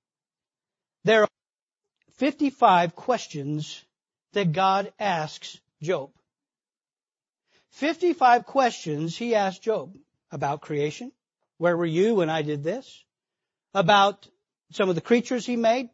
There 1.04 1.24
are 1.24 1.28
55 2.16 2.96
questions 2.96 3.84
that 4.34 4.54
God 4.54 4.92
asks 5.00 5.60
Job. 5.82 6.12
55 7.72 8.46
questions 8.46 9.16
he 9.18 9.36
asked 9.36 9.62
Job 9.62 9.94
about 10.32 10.62
creation. 10.62 11.12
Where 11.58 11.76
were 11.76 11.86
you 11.86 12.16
when 12.16 12.30
I 12.30 12.42
did 12.42 12.64
this? 12.64 13.04
About 13.74 14.28
some 14.72 14.90
of 14.90 14.96
the 14.96 15.02
creatures 15.02 15.46
he 15.46 15.56
made. 15.56 15.90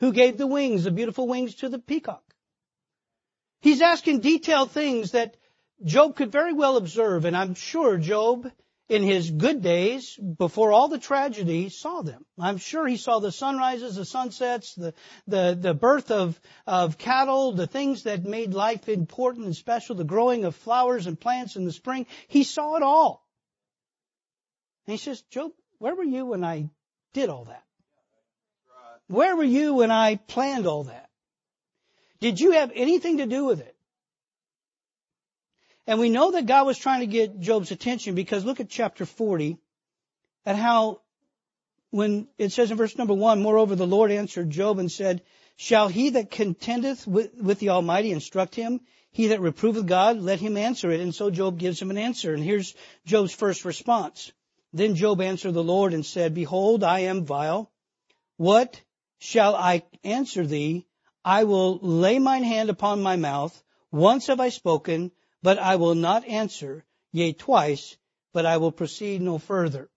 Who 0.00 0.12
gave 0.12 0.36
the 0.36 0.46
wings, 0.46 0.84
the 0.84 0.90
beautiful 0.90 1.28
wings 1.28 1.56
to 1.56 1.68
the 1.68 1.78
peacock? 1.78 2.22
He's 3.60 3.80
asking 3.80 4.20
detailed 4.20 4.72
things 4.72 5.12
that 5.12 5.36
Job 5.82 6.16
could 6.16 6.30
very 6.30 6.52
well 6.52 6.76
observe, 6.76 7.24
and 7.24 7.36
I'm 7.36 7.54
sure 7.54 7.96
Job 7.96 8.50
in 8.88 9.02
his 9.02 9.30
good 9.30 9.62
days, 9.62 10.16
before 10.16 10.72
all 10.72 10.88
the 10.88 10.98
tragedy, 10.98 11.70
saw 11.70 12.02
them. 12.02 12.24
I'm 12.38 12.58
sure 12.58 12.86
he 12.86 12.98
saw 12.98 13.18
the 13.18 13.32
sunrises, 13.32 13.96
the 13.96 14.04
sunsets, 14.04 14.74
the, 14.74 14.92
the, 15.26 15.56
the 15.58 15.72
birth 15.72 16.10
of, 16.10 16.38
of 16.66 16.98
cattle, 16.98 17.52
the 17.52 17.66
things 17.66 18.02
that 18.02 18.24
made 18.24 18.52
life 18.52 18.88
important 18.88 19.46
and 19.46 19.56
special, 19.56 19.94
the 19.94 20.04
growing 20.04 20.44
of 20.44 20.54
flowers 20.54 21.06
and 21.06 21.18
plants 21.18 21.56
in 21.56 21.64
the 21.64 21.72
spring. 21.72 22.06
He 22.28 22.44
saw 22.44 22.76
it 22.76 22.82
all. 22.82 23.26
And 24.86 24.92
he 24.92 24.98
says, 24.98 25.22
Job, 25.22 25.52
where 25.78 25.94
were 25.94 26.04
you 26.04 26.26
when 26.26 26.44
I 26.44 26.68
did 27.14 27.30
all 27.30 27.44
that? 27.44 27.63
Where 29.08 29.36
were 29.36 29.44
you 29.44 29.74
when 29.74 29.90
I 29.90 30.16
planned 30.16 30.66
all 30.66 30.84
that? 30.84 31.08
Did 32.20 32.40
you 32.40 32.52
have 32.52 32.72
anything 32.74 33.18
to 33.18 33.26
do 33.26 33.44
with 33.44 33.60
it? 33.60 33.76
And 35.86 35.98
we 36.00 36.08
know 36.08 36.30
that 36.30 36.46
God 36.46 36.66
was 36.66 36.78
trying 36.78 37.00
to 37.00 37.06
get 37.06 37.40
Job's 37.40 37.70
attention 37.70 38.14
because 38.14 38.44
look 38.44 38.60
at 38.60 38.70
chapter 38.70 39.04
40 39.04 39.58
at 40.46 40.56
how 40.56 41.00
when 41.90 42.26
it 42.38 42.52
says 42.52 42.70
in 42.70 42.76
verse 42.76 42.96
number 42.96 43.14
one, 43.14 43.42
moreover 43.42 43.76
the 43.76 43.86
Lord 43.86 44.10
answered 44.10 44.50
Job 44.50 44.78
and 44.78 44.90
said, 44.90 45.22
shall 45.56 45.88
he 45.88 46.10
that 46.10 46.30
contendeth 46.30 47.06
with, 47.06 47.34
with 47.34 47.58
the 47.58 47.68
Almighty 47.68 48.10
instruct 48.10 48.54
him? 48.54 48.80
He 49.12 49.28
that 49.28 49.40
reproveth 49.40 49.86
God, 49.86 50.18
let 50.18 50.40
him 50.40 50.56
answer 50.56 50.90
it. 50.90 51.00
And 51.00 51.14
so 51.14 51.30
Job 51.30 51.58
gives 51.58 51.80
him 51.80 51.90
an 51.90 51.98
answer. 51.98 52.34
And 52.34 52.42
here's 52.42 52.74
Job's 53.06 53.32
first 53.32 53.64
response. 53.64 54.32
Then 54.72 54.96
Job 54.96 55.20
answered 55.20 55.52
the 55.52 55.62
Lord 55.62 55.94
and 55.94 56.04
said, 56.04 56.34
Behold, 56.34 56.82
I 56.82 57.00
am 57.00 57.24
vile. 57.24 57.70
What 58.36 58.80
shall 59.24 59.56
I 59.56 59.82
answer 60.04 60.46
thee? 60.46 60.86
I 61.24 61.44
will 61.44 61.78
lay 61.78 62.18
mine 62.18 62.44
hand 62.44 62.68
upon 62.68 63.02
my 63.02 63.16
mouth. 63.16 63.62
Once 63.90 64.26
have 64.26 64.38
I 64.38 64.50
spoken, 64.50 65.12
but 65.42 65.58
I 65.58 65.76
will 65.76 65.94
not 65.94 66.28
answer, 66.28 66.84
yea, 67.10 67.32
twice, 67.32 67.96
but 68.34 68.44
I 68.44 68.58
will 68.58 68.72
proceed 68.72 69.22
no 69.22 69.38
further. 69.38 69.88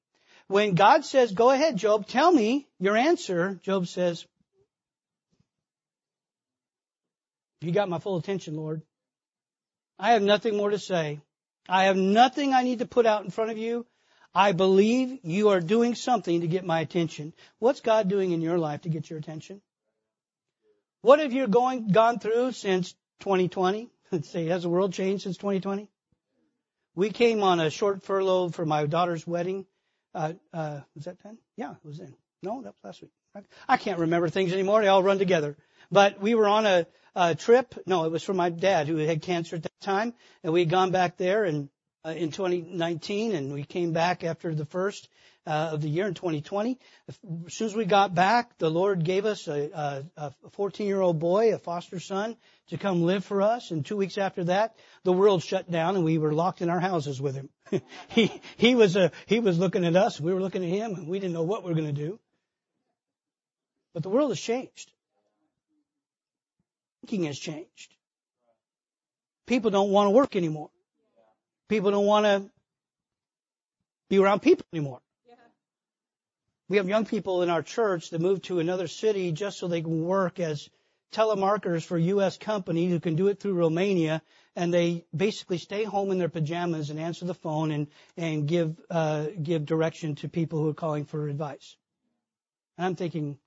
When 0.48 0.75
God 0.75 1.03
says, 1.03 1.34
go 1.34 1.50
ahead, 1.50 1.75
Job, 1.75 2.07
tell 2.07 2.31
me 2.31 2.67
your 2.79 2.96
answer, 2.96 3.60
Job 3.63 3.88
says, 3.88 4.25
you 7.60 7.74
got 7.74 7.89
my 7.89 8.00
full 8.00 8.17
attention, 8.17 8.55
Lord. 8.55 8.81
I 10.00 10.13
have 10.13 10.22
nothing 10.22 10.55
more 10.55 10.69
to 10.69 10.79
say. 10.79 11.19
I 11.67 11.86
have 11.86 11.98
nothing 11.98 12.53
I 12.53 12.63
need 12.63 12.79
to 12.79 12.86
put 12.86 13.05
out 13.05 13.25
in 13.25 13.31
front 13.31 13.51
of 13.51 13.57
you. 13.57 13.86
I 14.38 14.51
believe 14.51 15.17
you 15.24 15.50
are 15.50 15.60
doing 15.60 15.96
something 15.96 16.41
to 16.41 16.48
get 16.48 16.63
my 16.63 16.82
attention. 16.82 17.34
What's 17.58 17.82
God 17.82 18.08
doing 18.08 18.34
in 18.34 18.41
your 18.41 18.60
life 18.60 18.82
to 18.82 18.89
get 18.89 19.10
your 19.10 19.17
attention? 19.17 19.62
What 21.01 21.17
have 21.17 21.34
you 21.34 21.48
going, 21.48 21.88
gone 21.88 22.20
through 22.20 22.51
since 22.51 22.94
2020? 23.22 23.89
Let's 24.12 24.29
say, 24.34 24.46
has 24.46 24.62
the 24.62 24.70
world 24.70 24.94
changed 24.94 25.24
since 25.24 25.38
2020? 25.38 25.89
We 26.94 27.10
came 27.10 27.41
on 27.41 27.60
a 27.60 27.72
short 27.72 28.03
furlough 28.03 28.50
for 28.50 28.63
my 28.63 28.86
daughter's 28.86 29.25
wedding. 29.25 29.65
Uh, 30.13 30.34
uh, 30.53 30.82
was 30.94 31.06
that 31.06 31.20
10? 31.24 31.39
Yeah, 31.56 31.72
it 31.72 31.84
was 31.84 32.00
in. 32.00 32.13
No, 32.44 32.62
that 32.62 32.75
was 32.75 32.84
last 32.84 33.01
week. 33.01 33.12
I 33.67 33.77
can't 33.77 33.98
remember 33.98 34.29
things 34.29 34.53
anymore. 34.53 34.82
They 34.82 34.88
all 34.88 35.01
run 35.01 35.17
together. 35.17 35.58
But 35.91 36.22
we 36.22 36.36
were 36.36 36.48
on 36.48 36.67
a, 36.67 36.86
a 37.15 37.34
trip. 37.34 37.74
No, 37.88 38.06
it 38.06 38.12
was 38.12 38.22
for 38.22 38.36
my 38.36 38.51
dad 38.51 38.88
who 38.88 38.98
had 38.98 39.24
cancer 39.24 39.56
at 39.56 39.63
that 39.63 39.82
time. 39.82 40.13
And 40.44 40.53
we 40.53 40.60
had 40.60 40.70
gone 40.70 40.91
back 40.91 41.17
there 41.17 41.44
and 41.44 41.70
in 42.15 42.31
2019 42.31 43.33
and 43.33 43.53
we 43.53 43.63
came 43.63 43.93
back 43.93 44.23
after 44.23 44.53
the 44.53 44.65
first 44.65 45.09
uh, 45.45 45.69
of 45.73 45.81
the 45.81 45.89
year 45.89 46.07
in 46.07 46.13
2020. 46.13 46.77
As 47.07 47.17
soon 47.53 47.67
as 47.67 47.75
we 47.75 47.85
got 47.85 48.13
back, 48.13 48.57
the 48.57 48.69
Lord 48.69 49.03
gave 49.03 49.25
us 49.25 49.47
a, 49.47 50.05
a 50.17 50.31
14 50.51 50.85
year 50.85 50.99
old 50.99 51.19
boy, 51.19 51.53
a 51.53 51.57
foster 51.57 51.99
son, 51.99 52.35
to 52.69 52.77
come 52.77 53.03
live 53.03 53.23
for 53.23 53.41
us. 53.41 53.71
And 53.71 53.85
two 53.85 53.95
weeks 53.95 54.17
after 54.17 54.43
that, 54.45 54.75
the 55.03 55.13
world 55.13 55.41
shut 55.41 55.71
down 55.71 55.95
and 55.95 56.03
we 56.03 56.17
were 56.17 56.33
locked 56.33 56.61
in 56.61 56.69
our 56.69 56.79
houses 56.81 57.21
with 57.21 57.35
him. 57.35 57.49
he, 58.09 58.31
he 58.57 58.75
was, 58.75 58.97
uh, 58.97 59.09
he 59.25 59.39
was 59.39 59.57
looking 59.57 59.85
at 59.85 59.95
us. 59.95 60.19
We 60.19 60.33
were 60.33 60.41
looking 60.41 60.63
at 60.63 60.69
him 60.69 60.95
and 60.95 61.07
we 61.07 61.19
didn't 61.19 61.33
know 61.33 61.43
what 61.43 61.63
we 61.63 61.69
were 61.69 61.79
going 61.79 61.95
to 61.95 62.01
do. 62.01 62.19
But 63.93 64.03
the 64.03 64.09
world 64.09 64.31
has 64.31 64.39
changed. 64.39 64.91
Thinking 67.01 67.23
has 67.25 67.39
changed. 67.39 67.95
People 69.45 69.71
don't 69.71 69.91
want 69.91 70.07
to 70.07 70.11
work 70.11 70.35
anymore. 70.35 70.69
People 71.67 71.91
don't 71.91 72.05
want 72.05 72.25
to 72.25 72.50
be 74.09 74.19
around 74.19 74.41
people 74.41 74.65
anymore. 74.71 75.00
We 76.69 76.77
have 76.77 76.89
young 76.89 77.05
people 77.05 77.43
in 77.43 77.50
our 77.50 77.62
church 77.62 78.09
that 78.09 78.19
move 78.19 78.41
to 78.43 78.59
another 78.59 78.88
city 78.88 79.31
just 79.31 79.57
so 79.57 79.67
they 79.67 79.81
can 79.81 80.03
work 80.03 80.39
as 80.39 80.69
telemarketers 81.13 81.83
for 81.83 81.97
U.S. 81.97 82.38
companies 82.38 82.91
who 82.91 83.00
can 83.00 83.15
do 83.15 83.27
it 83.27 83.39
through 83.39 83.53
Romania, 83.53 84.21
and 84.55 84.74
they 84.74 85.05
basically 85.15 85.57
stay 85.57 85.86
home 85.86 86.12
in 86.12 86.17
their 86.17 86.29
pajamas 86.29 86.89
and 86.89 87.00
answer 87.00 87.25
the 87.25 87.33
phone 87.33 87.71
and 87.71 87.88
and 88.17 88.47
give 88.47 88.79
uh, 88.89 89.27
give 89.41 89.65
direction 89.65 90.15
to 90.15 90.29
people 90.29 90.59
who 90.59 90.69
are 90.69 90.74
calling 90.74 91.05
for 91.05 91.29
advice. 91.29 91.77
And 92.77 92.88
I'm 92.88 92.95
thinking, 92.95 93.38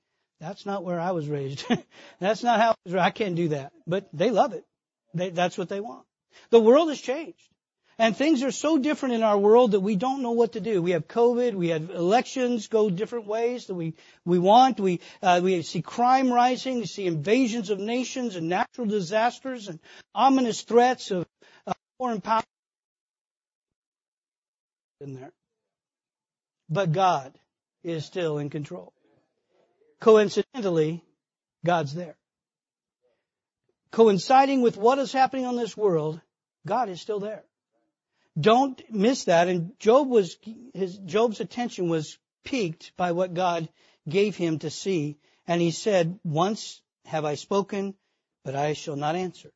that's 0.41 0.65
not 0.65 0.85
where 0.85 0.99
I 0.99 1.11
was 1.11 1.29
raised. 1.29 1.65
that's 2.21 2.43
not 2.43 2.59
how 2.59 2.71
I, 2.71 2.75
was 2.85 2.95
raised. 2.95 3.05
I 3.05 3.11
can't 3.11 3.37
do 3.37 3.49
that. 3.49 3.73
But 3.87 4.09
they 4.15 4.31
love 4.31 4.55
it. 4.55 4.65
They, 5.13 5.31
that's 5.31 5.59
what 5.59 5.69
they 5.69 5.81
want. 5.81 6.07
The 6.51 6.61
world 6.61 6.89
has 6.89 7.01
changed. 7.01 7.51
And 8.01 8.17
things 8.17 8.43
are 8.43 8.51
so 8.51 8.79
different 8.79 9.15
in 9.15 9.23
our 9.23 9.37
world 9.37 9.73
that 9.73 9.81
we 9.81 9.95
don't 9.95 10.23
know 10.23 10.31
what 10.31 10.53
to 10.53 10.61
do. 10.61 10.81
We 10.81 10.93
have 10.93 11.07
COVID, 11.07 11.53
we 11.53 11.69
have 11.69 11.91
elections 11.91 12.67
go 12.69 12.89
different 12.89 13.27
ways 13.27 13.67
that 13.67 13.75
we, 13.75 13.93
we 14.25 14.39
want. 14.39 14.81
We, 14.81 15.01
uh, 15.23 15.43
we 15.45 15.61
see 15.61 15.83
crime 15.83 16.33
rising, 16.33 16.79
we 16.79 16.87
see 16.87 17.07
invasions 17.07 17.69
of 17.69 17.79
nations 17.79 18.37
and 18.37 18.49
natural 18.49 18.87
disasters 18.87 19.69
and 19.69 19.79
ominous 20.15 20.63
threats 20.63 21.11
of 21.11 21.27
uh, 21.67 21.75
foreign 21.99 22.23
power 22.23 22.43
in 25.03 25.13
there. 25.13 25.33
But 26.71 26.93
God 26.93 27.39
is 27.85 28.07
still 28.07 28.39
in 28.39 28.49
control. 28.49 28.95
Coincidentally, 30.01 31.05
God's 31.67 31.93
there. 31.93 32.17
Coinciding 33.93 34.63
with 34.63 34.79
what 34.79 34.99
is 34.99 35.13
happening 35.13 35.45
on 35.45 35.57
this 35.57 35.77
world, 35.77 36.19
God 36.67 36.89
is 36.89 36.99
still 36.99 37.21
there. 37.21 37.45
Don't 38.41 38.83
miss 38.91 39.25
that. 39.25 39.49
And 39.49 39.79
Job 39.79 40.09
was, 40.09 40.37
his, 40.75 40.99
Job's 40.99 41.41
attention 41.41 41.89
was 41.89 42.19
piqued 42.45 42.93
by 42.97 43.13
what 43.13 43.35
God 43.35 43.69
gave 44.09 44.37
him 44.37 44.59
to 44.61 44.71
see. 44.71 45.19
And 45.47 45.61
he 45.61 45.71
said, 45.71 46.19
once 46.25 46.81
have 47.07 47.25
I 47.25 47.35
spoken, 47.35 47.95
but 48.45 48.55
I 48.55 48.73
shall 48.75 48.97
not 48.97 49.17
answer. 49.17 49.51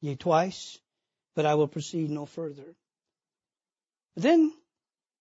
Yea, 0.00 0.14
twice, 0.14 0.78
but 1.34 1.44
I 1.44 1.54
will 1.54 1.68
proceed 1.68 2.10
no 2.10 2.26
further. 2.26 2.74
then 4.16 4.52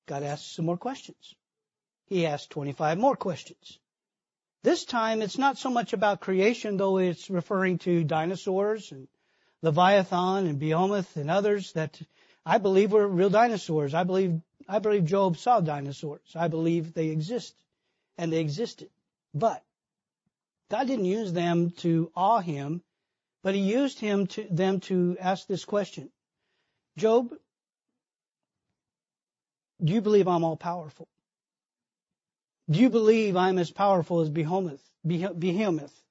God 0.08 0.24
asked 0.24 0.56
some 0.56 0.66
more 0.66 0.78
questions. 0.78 1.36
He 2.08 2.26
asked 2.26 2.50
25 2.50 2.98
more 2.98 3.16
questions. 3.16 3.80
This 4.64 4.84
time 4.84 5.22
it's 5.22 5.38
not 5.38 5.58
so 5.58 5.70
much 5.70 5.94
about 5.94 6.20
creation, 6.20 6.78
though 6.78 6.98
it's 6.98 7.30
referring 7.30 7.78
to 7.80 8.04
dinosaurs 8.04 8.92
and 8.92 9.08
Leviathan 9.62 10.48
and 10.48 10.60
Behemoth 10.60 11.16
and 11.16 11.30
others 11.30 11.74
that 11.74 12.02
I 12.46 12.58
believe 12.58 12.92
we're 12.92 13.08
real 13.08 13.30
dinosaurs. 13.30 13.94
I 13.94 14.04
believe, 14.04 14.42
I 14.68 14.80
believe 14.80 15.06
Job 15.06 15.38
saw 15.38 15.60
dinosaurs. 15.60 16.36
I 16.36 16.48
believe 16.48 16.94
they 16.94 17.08
exist 17.08 17.56
and 18.18 18.32
they 18.32 18.40
existed. 18.40 18.90
But 19.34 19.64
God 20.70 20.88
didn't 20.88 21.06
use 21.06 21.34
them 21.34 21.72
to 21.78 22.12
awe 22.16 22.40
him, 22.40 22.82
but 23.44 23.56
he 23.56 23.62
used 23.62 24.00
him 24.00 24.28
to, 24.28 24.48
them 24.50 24.80
to 24.82 25.18
ask 25.20 25.48
this 25.48 25.66
question. 25.66 26.10
Job, 26.98 27.34
do 29.84 29.94
you 29.94 30.02
believe 30.02 30.28
I'm 30.28 30.44
all 30.44 30.58
powerful? 30.58 31.08
Do 32.70 32.80
you 32.80 32.90
believe 32.90 33.36
I'm 33.36 33.58
as 33.58 33.72
powerful 33.72 34.20
as 34.20 34.30
Behemoth, 34.30 34.84
Behemoth 35.06 36.04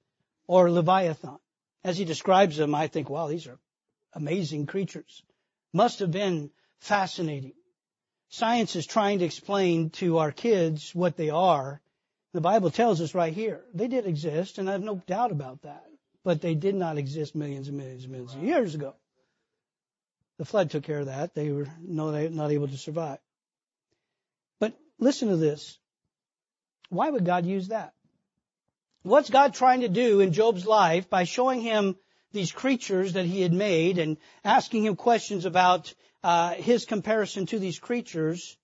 or 0.47 0.71
Leviathan? 0.71 1.39
As 1.85 1.97
he 1.97 2.05
describes 2.05 2.57
them, 2.57 2.75
I 2.75 2.89
think, 2.89 3.09
wow, 3.09 3.29
these 3.29 3.47
are 3.47 3.59
amazing 4.15 4.67
creatures 4.67 5.23
must 5.73 5.99
have 6.01 6.11
been 6.11 6.51
fascinating. 6.79 7.53
Science 8.31 8.77
is 8.77 8.87
trying 8.87 9.21
to 9.21 9.25
explain 9.25 9.91
to 9.91 10.19
our 10.19 10.33
kids 10.33 10.95
what 10.95 11.17
they 11.17 11.31
are. 11.31 11.81
The 12.33 12.41
Bible 12.41 12.71
tells 12.71 13.01
us 13.01 13.15
right 13.15 13.33
here. 13.33 13.65
They 13.73 13.89
did 13.89 14.07
exist, 14.07 14.59
and 14.59 14.69
I 14.69 14.73
have 14.73 14.83
no 14.83 15.03
doubt 15.07 15.33
about 15.33 15.63
that. 15.63 15.85
But 16.25 16.43
they 16.43 16.55
did 16.55 16.75
not 16.75 16.99
exist 16.99 17.35
millions 17.35 17.69
and 17.69 17.79
millions 17.79 18.05
and 18.05 18.13
millions 18.13 18.35
of 18.35 18.43
years 18.43 18.75
ago. 18.75 18.95
The 20.37 20.45
flood 20.45 20.71
took 20.71 20.85
care 20.85 21.01
of 21.01 21.07
that. 21.07 21.35
They 21.35 21.51
were 21.51 21.69
not 21.81 22.51
able 22.51 22.69
to 22.69 22.77
survive. 22.77 23.19
But 24.61 24.75
listen 24.99 25.29
to 25.29 25.37
this. 25.37 25.79
Why 26.91 27.09
would 27.09 27.25
God 27.25 27.47
use 27.47 27.69
that? 27.69 27.95
What's 29.03 29.31
God 29.31 29.55
trying 29.55 29.81
to 29.81 29.89
do 29.89 30.21
in 30.21 30.33
Job's 30.33 30.67
life 30.67 31.09
by 31.09 31.25
showing 31.25 31.61
him 31.61 31.97
these 32.33 32.53
creatures 32.53 33.15
that 33.15 33.25
he 33.25 33.41
had 33.41 33.53
made 33.53 33.99
and 33.99 34.19
asking 34.45 34.85
him 34.85 34.97
questions 34.97 35.45
about 35.45 35.93
uh, 36.23 36.55
his 36.55 36.85
comparison 36.85 37.47
to 37.47 37.59
these 37.59 37.79
creatures 37.79 38.57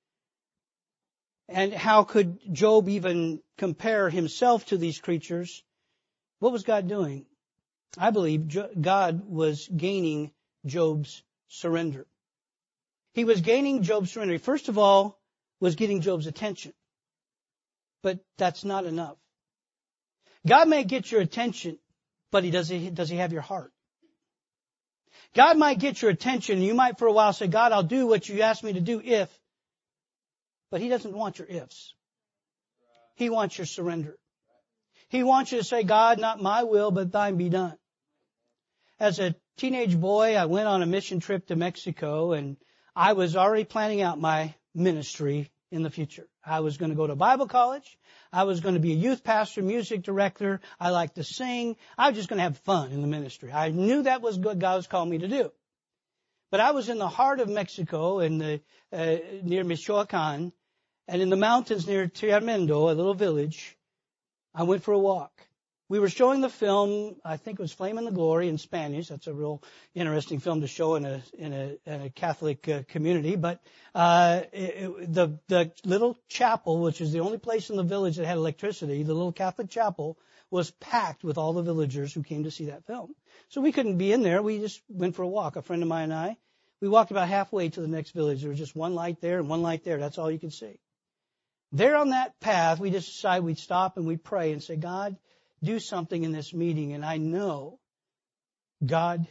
and 1.48 1.72
how 1.72 2.04
could 2.04 2.38
Job 2.52 2.88
even 2.88 3.40
compare 3.58 4.10
himself 4.10 4.66
to 4.66 4.76
these 4.76 4.98
creatures. 4.98 5.62
What 6.38 6.52
was 6.52 6.62
God 6.62 6.88
doing? 6.88 7.26
I 7.96 8.10
believe 8.10 8.56
God 8.80 9.28
was 9.28 9.68
gaining 9.68 10.32
Job's 10.66 11.22
surrender. 11.48 12.06
He 13.12 13.24
was 13.24 13.40
gaining 13.40 13.82
Job's 13.82 14.10
surrender. 14.10 14.38
First 14.38 14.68
of 14.68 14.78
all, 14.78 15.20
was 15.60 15.76
getting 15.76 16.00
Job's 16.00 16.26
attention. 16.26 16.72
But 18.02 18.18
that's 18.36 18.64
not 18.64 18.84
enough. 18.84 19.16
God 20.46 20.68
may 20.68 20.84
get 20.84 21.10
your 21.10 21.20
attention 21.20 21.78
but 22.34 22.42
he 22.42 22.50
does 22.50 22.68
he, 22.68 22.90
does 22.90 23.08
he 23.08 23.18
have 23.18 23.32
your 23.32 23.42
heart? 23.42 23.70
God 25.36 25.56
might 25.56 25.78
get 25.78 26.02
your 26.02 26.10
attention. 26.10 26.60
You 26.60 26.74
might 26.74 26.98
for 26.98 27.06
a 27.06 27.12
while 27.12 27.32
say, 27.32 27.46
God, 27.46 27.70
I'll 27.70 27.84
do 27.84 28.08
what 28.08 28.28
you 28.28 28.40
asked 28.40 28.64
me 28.64 28.72
to 28.72 28.80
do 28.80 29.00
if, 29.00 29.30
but 30.68 30.80
he 30.80 30.88
doesn't 30.88 31.16
want 31.16 31.38
your 31.38 31.46
ifs. 31.46 31.94
He 33.14 33.30
wants 33.30 33.56
your 33.56 33.68
surrender. 33.68 34.16
He 35.10 35.22
wants 35.22 35.52
you 35.52 35.58
to 35.58 35.64
say, 35.64 35.84
God, 35.84 36.18
not 36.18 36.42
my 36.42 36.64
will, 36.64 36.90
but 36.90 37.12
thine 37.12 37.36
be 37.36 37.50
done. 37.50 37.76
As 38.98 39.20
a 39.20 39.36
teenage 39.56 39.96
boy, 39.96 40.34
I 40.34 40.46
went 40.46 40.66
on 40.66 40.82
a 40.82 40.86
mission 40.86 41.20
trip 41.20 41.46
to 41.46 41.54
Mexico 41.54 42.32
and 42.32 42.56
I 42.96 43.12
was 43.12 43.36
already 43.36 43.62
planning 43.62 44.02
out 44.02 44.20
my 44.20 44.56
ministry 44.74 45.52
in 45.70 45.84
the 45.84 45.90
future. 45.90 46.26
I 46.46 46.60
was 46.60 46.76
going 46.76 46.90
to 46.90 46.96
go 46.96 47.06
to 47.06 47.14
Bible 47.14 47.46
college. 47.46 47.98
I 48.32 48.44
was 48.44 48.60
going 48.60 48.74
to 48.74 48.80
be 48.80 48.92
a 48.92 48.96
youth 48.96 49.24
pastor, 49.24 49.62
music 49.62 50.02
director. 50.02 50.60
I 50.78 50.90
like 50.90 51.14
to 51.14 51.24
sing. 51.24 51.76
I 51.96 52.08
was 52.08 52.16
just 52.16 52.28
going 52.28 52.38
to 52.38 52.42
have 52.44 52.58
fun 52.58 52.92
in 52.92 53.00
the 53.00 53.06
ministry. 53.06 53.52
I 53.52 53.70
knew 53.70 54.02
that 54.02 54.22
was 54.22 54.38
what 54.38 54.58
God 54.58 54.76
was 54.76 54.86
calling 54.86 55.10
me 55.10 55.18
to 55.18 55.28
do. 55.28 55.52
But 56.50 56.60
I 56.60 56.72
was 56.72 56.88
in 56.88 56.98
the 56.98 57.08
heart 57.08 57.40
of 57.40 57.48
Mexico 57.48 58.20
in 58.20 58.38
the, 58.38 58.60
uh, 58.92 59.16
near 59.42 59.64
Michoacan 59.64 60.52
and 61.08 61.22
in 61.22 61.30
the 61.30 61.36
mountains 61.36 61.86
near 61.86 62.06
Tremendo, 62.06 62.90
a 62.90 62.94
little 62.94 63.14
village. 63.14 63.76
I 64.54 64.62
went 64.62 64.84
for 64.84 64.92
a 64.92 64.98
walk 64.98 65.32
we 65.88 65.98
were 65.98 66.08
showing 66.08 66.40
the 66.40 66.48
film, 66.48 67.16
I 67.24 67.36
think 67.36 67.58
it 67.58 67.62
was 67.62 67.72
Flame 67.72 67.98
in 67.98 68.04
the 68.04 68.10
Glory 68.10 68.48
in 68.48 68.58
Spanish. 68.58 69.08
That's 69.08 69.26
a 69.26 69.34
real 69.34 69.62
interesting 69.94 70.40
film 70.40 70.62
to 70.62 70.66
show 70.66 70.94
in 70.94 71.04
a 71.04 71.22
in 71.36 71.52
a, 71.52 71.76
in 71.86 72.02
a 72.02 72.10
Catholic 72.10 72.68
uh, 72.68 72.82
community. 72.88 73.36
But 73.36 73.60
uh, 73.94 74.42
it, 74.52 75.12
the 75.12 75.38
the 75.48 75.72
little 75.84 76.18
chapel, 76.28 76.80
which 76.80 77.00
is 77.00 77.12
the 77.12 77.20
only 77.20 77.38
place 77.38 77.70
in 77.70 77.76
the 77.76 77.82
village 77.82 78.16
that 78.16 78.26
had 78.26 78.38
electricity, 78.38 79.02
the 79.02 79.14
little 79.14 79.32
Catholic 79.32 79.68
chapel 79.68 80.18
was 80.50 80.70
packed 80.70 81.24
with 81.24 81.36
all 81.36 81.52
the 81.52 81.62
villagers 81.62 82.14
who 82.14 82.22
came 82.22 82.44
to 82.44 82.50
see 82.50 82.66
that 82.66 82.86
film. 82.86 83.14
So 83.48 83.60
we 83.60 83.72
couldn't 83.72 83.98
be 83.98 84.12
in 84.12 84.22
there. 84.22 84.40
We 84.40 84.58
just 84.58 84.80
went 84.88 85.16
for 85.16 85.22
a 85.22 85.28
walk. 85.28 85.56
A 85.56 85.62
friend 85.62 85.82
of 85.82 85.88
mine 85.88 86.04
and 86.04 86.14
I, 86.14 86.36
we 86.80 86.88
walked 86.88 87.10
about 87.10 87.28
halfway 87.28 87.68
to 87.68 87.80
the 87.80 87.88
next 87.88 88.12
village. 88.12 88.40
There 88.40 88.50
was 88.50 88.58
just 88.58 88.76
one 88.76 88.94
light 88.94 89.20
there 89.20 89.38
and 89.38 89.48
one 89.48 89.62
light 89.62 89.84
there. 89.84 89.98
That's 89.98 90.18
all 90.18 90.30
you 90.30 90.38
could 90.38 90.52
see. 90.52 90.78
There 91.72 91.96
on 91.96 92.10
that 92.10 92.38
path, 92.40 92.78
we 92.78 92.90
just 92.90 93.08
decided 93.08 93.44
we'd 93.44 93.58
stop 93.58 93.96
and 93.96 94.06
we'd 94.06 94.22
pray 94.22 94.52
and 94.52 94.62
say, 94.62 94.76
God, 94.76 95.16
do 95.64 95.78
something 95.78 96.22
in 96.22 96.32
this 96.32 96.52
meeting. 96.54 96.92
And 96.92 97.04
I 97.04 97.16
know 97.16 97.78
God 98.84 99.26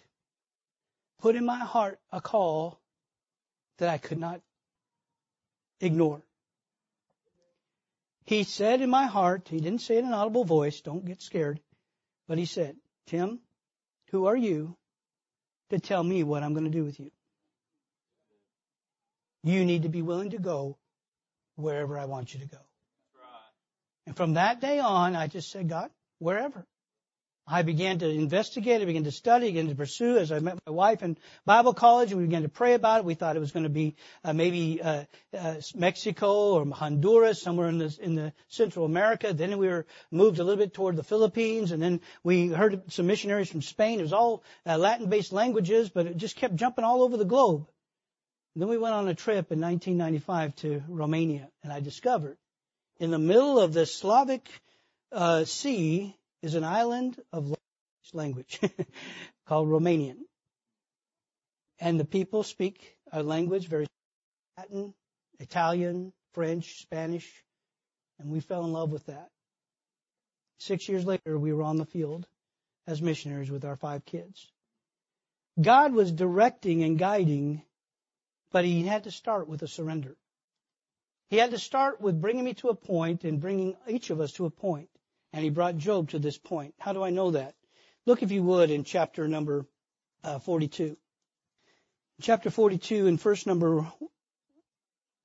put 1.19 1.35
in 1.35 1.45
my 1.45 1.59
heart 1.59 1.99
a 2.11 2.19
call 2.19 2.79
that 3.77 3.89
I 3.89 3.97
could 3.97 4.19
not 4.19 4.41
ignore. 5.79 6.21
He 8.25 8.43
said 8.43 8.81
in 8.81 8.89
my 8.89 9.05
heart, 9.05 9.47
he 9.49 9.59
didn't 9.59 9.81
say 9.81 9.95
it 9.95 9.99
in 9.99 10.05
an 10.05 10.13
audible 10.13 10.45
voice, 10.45 10.81
don't 10.81 11.05
get 11.05 11.21
scared, 11.21 11.59
but 12.27 12.37
he 12.37 12.45
said, 12.45 12.75
Tim, 13.07 13.39
who 14.11 14.27
are 14.27 14.35
you 14.35 14.77
to 15.69 15.79
tell 15.79 16.03
me 16.03 16.23
what 16.23 16.43
I'm 16.43 16.53
going 16.53 16.65
to 16.65 16.71
do 16.71 16.83
with 16.83 16.99
you? 16.99 17.11
You 19.43 19.65
need 19.65 19.83
to 19.83 19.89
be 19.89 20.01
willing 20.01 20.29
to 20.31 20.39
go 20.39 20.77
wherever 21.55 21.97
I 21.99 22.05
want 22.05 22.33
you 22.33 22.39
to 22.39 22.47
go. 22.47 22.59
And 24.05 24.15
from 24.15 24.33
that 24.35 24.61
day 24.61 24.79
on, 24.79 25.15
I 25.15 25.27
just 25.27 25.51
said, 25.51 25.67
God, 25.67 25.89
wherever. 26.19 26.65
I 27.45 27.61
began 27.63 27.99
to 27.99 28.09
investigate, 28.09 28.81
I 28.81 28.85
began 28.85 29.03
to 29.03 29.11
study, 29.11 29.47
I 29.47 29.49
began 29.49 29.67
to 29.67 29.75
pursue 29.75 30.17
as 30.17 30.31
I 30.31 30.39
met 30.39 30.59
my 30.65 30.71
wife 30.71 31.03
in 31.03 31.17
Bible 31.45 31.73
college 31.73 32.11
and 32.11 32.21
we 32.21 32.25
began 32.25 32.43
to 32.43 32.49
pray 32.49 32.73
about 32.73 32.99
it. 32.99 33.05
We 33.05 33.15
thought 33.15 33.35
it 33.35 33.39
was 33.39 33.51
going 33.51 33.63
to 33.63 33.69
be 33.69 33.97
uh, 34.23 34.31
maybe 34.31 34.81
uh, 34.81 35.03
uh, 35.37 35.55
Mexico 35.75 36.53
or 36.53 36.65
Honduras, 36.67 37.41
somewhere 37.41 37.67
in 37.67 37.79
the, 37.79 37.97
in 38.01 38.15
the 38.15 38.31
Central 38.47 38.85
America. 38.85 39.33
Then 39.33 39.57
we 39.57 39.67
were 39.67 39.85
moved 40.09 40.39
a 40.39 40.43
little 40.45 40.63
bit 40.63 40.73
toward 40.73 40.95
the 40.95 41.03
Philippines 41.03 41.71
and 41.71 41.83
then 41.83 41.99
we 42.23 42.47
heard 42.47 42.81
some 42.93 43.07
missionaries 43.07 43.49
from 43.49 43.61
Spain. 43.61 43.99
It 43.99 44.03
was 44.03 44.13
all 44.13 44.43
uh, 44.65 44.77
Latin-based 44.77 45.33
languages, 45.33 45.89
but 45.89 46.05
it 46.05 46.15
just 46.15 46.37
kept 46.37 46.55
jumping 46.55 46.85
all 46.85 47.03
over 47.03 47.17
the 47.17 47.25
globe. 47.25 47.67
And 48.55 48.61
then 48.61 48.69
we 48.69 48.77
went 48.77 48.95
on 48.95 49.09
a 49.09 49.15
trip 49.15 49.51
in 49.51 49.59
1995 49.59 50.55
to 50.57 50.81
Romania 50.87 51.49
and 51.61 51.73
I 51.73 51.81
discovered 51.81 52.37
in 52.99 53.11
the 53.11 53.19
middle 53.19 53.59
of 53.59 53.73
the 53.73 53.85
Slavic 53.85 54.47
uh, 55.13 55.45
sea 55.45 56.15
is 56.41 56.55
an 56.55 56.63
island 56.63 57.19
of 57.31 57.55
language 58.13 58.59
called 59.47 59.69
Romanian. 59.69 60.17
And 61.79 61.99
the 61.99 62.05
people 62.05 62.43
speak 62.43 62.95
a 63.11 63.23
language 63.23 63.67
very 63.67 63.87
Latin, 64.57 64.93
Italian, 65.39 66.13
French, 66.33 66.81
Spanish, 66.81 67.29
and 68.19 68.31
we 68.31 68.39
fell 68.39 68.65
in 68.65 68.73
love 68.73 68.91
with 68.91 69.05
that. 69.07 69.29
Six 70.59 70.87
years 70.87 71.05
later, 71.05 71.37
we 71.37 71.53
were 71.53 71.63
on 71.63 71.77
the 71.77 71.85
field 71.85 72.27
as 72.87 73.01
missionaries 73.01 73.51
with 73.51 73.65
our 73.65 73.75
five 73.75 74.05
kids. 74.05 74.51
God 75.59 75.93
was 75.93 76.11
directing 76.11 76.83
and 76.83 76.97
guiding, 76.97 77.61
but 78.51 78.65
He 78.65 78.83
had 78.83 79.03
to 79.05 79.11
start 79.11 79.47
with 79.47 79.61
a 79.61 79.67
surrender. 79.67 80.15
He 81.29 81.37
had 81.37 81.51
to 81.51 81.59
start 81.59 81.99
with 81.99 82.21
bringing 82.21 82.45
me 82.45 82.53
to 82.55 82.69
a 82.69 82.75
point 82.75 83.23
and 83.23 83.41
bringing 83.41 83.75
each 83.87 84.09
of 84.09 84.21
us 84.21 84.33
to 84.33 84.45
a 84.45 84.49
point. 84.49 84.89
And 85.33 85.43
He 85.43 85.49
brought 85.49 85.77
Job 85.77 86.11
to 86.11 86.19
this 86.19 86.37
point. 86.37 86.75
How 86.79 86.93
do 86.93 87.03
I 87.03 87.09
know 87.09 87.31
that? 87.31 87.55
Look, 88.05 88.23
if 88.23 88.31
you 88.31 88.43
would, 88.43 88.69
in 88.69 88.83
chapter 88.83 89.27
number 89.27 89.65
uh, 90.23 90.39
42. 90.39 90.97
Chapter 92.21 92.49
42 92.49 93.07
in 93.07 93.17
verse 93.17 93.45
number 93.45 93.85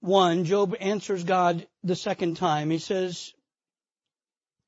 1, 0.01 0.45
Job 0.45 0.75
answers 0.81 1.25
God 1.25 1.67
the 1.85 1.97
second 1.97 2.37
time. 2.37 2.71
He 2.71 2.79
says, 2.79 3.33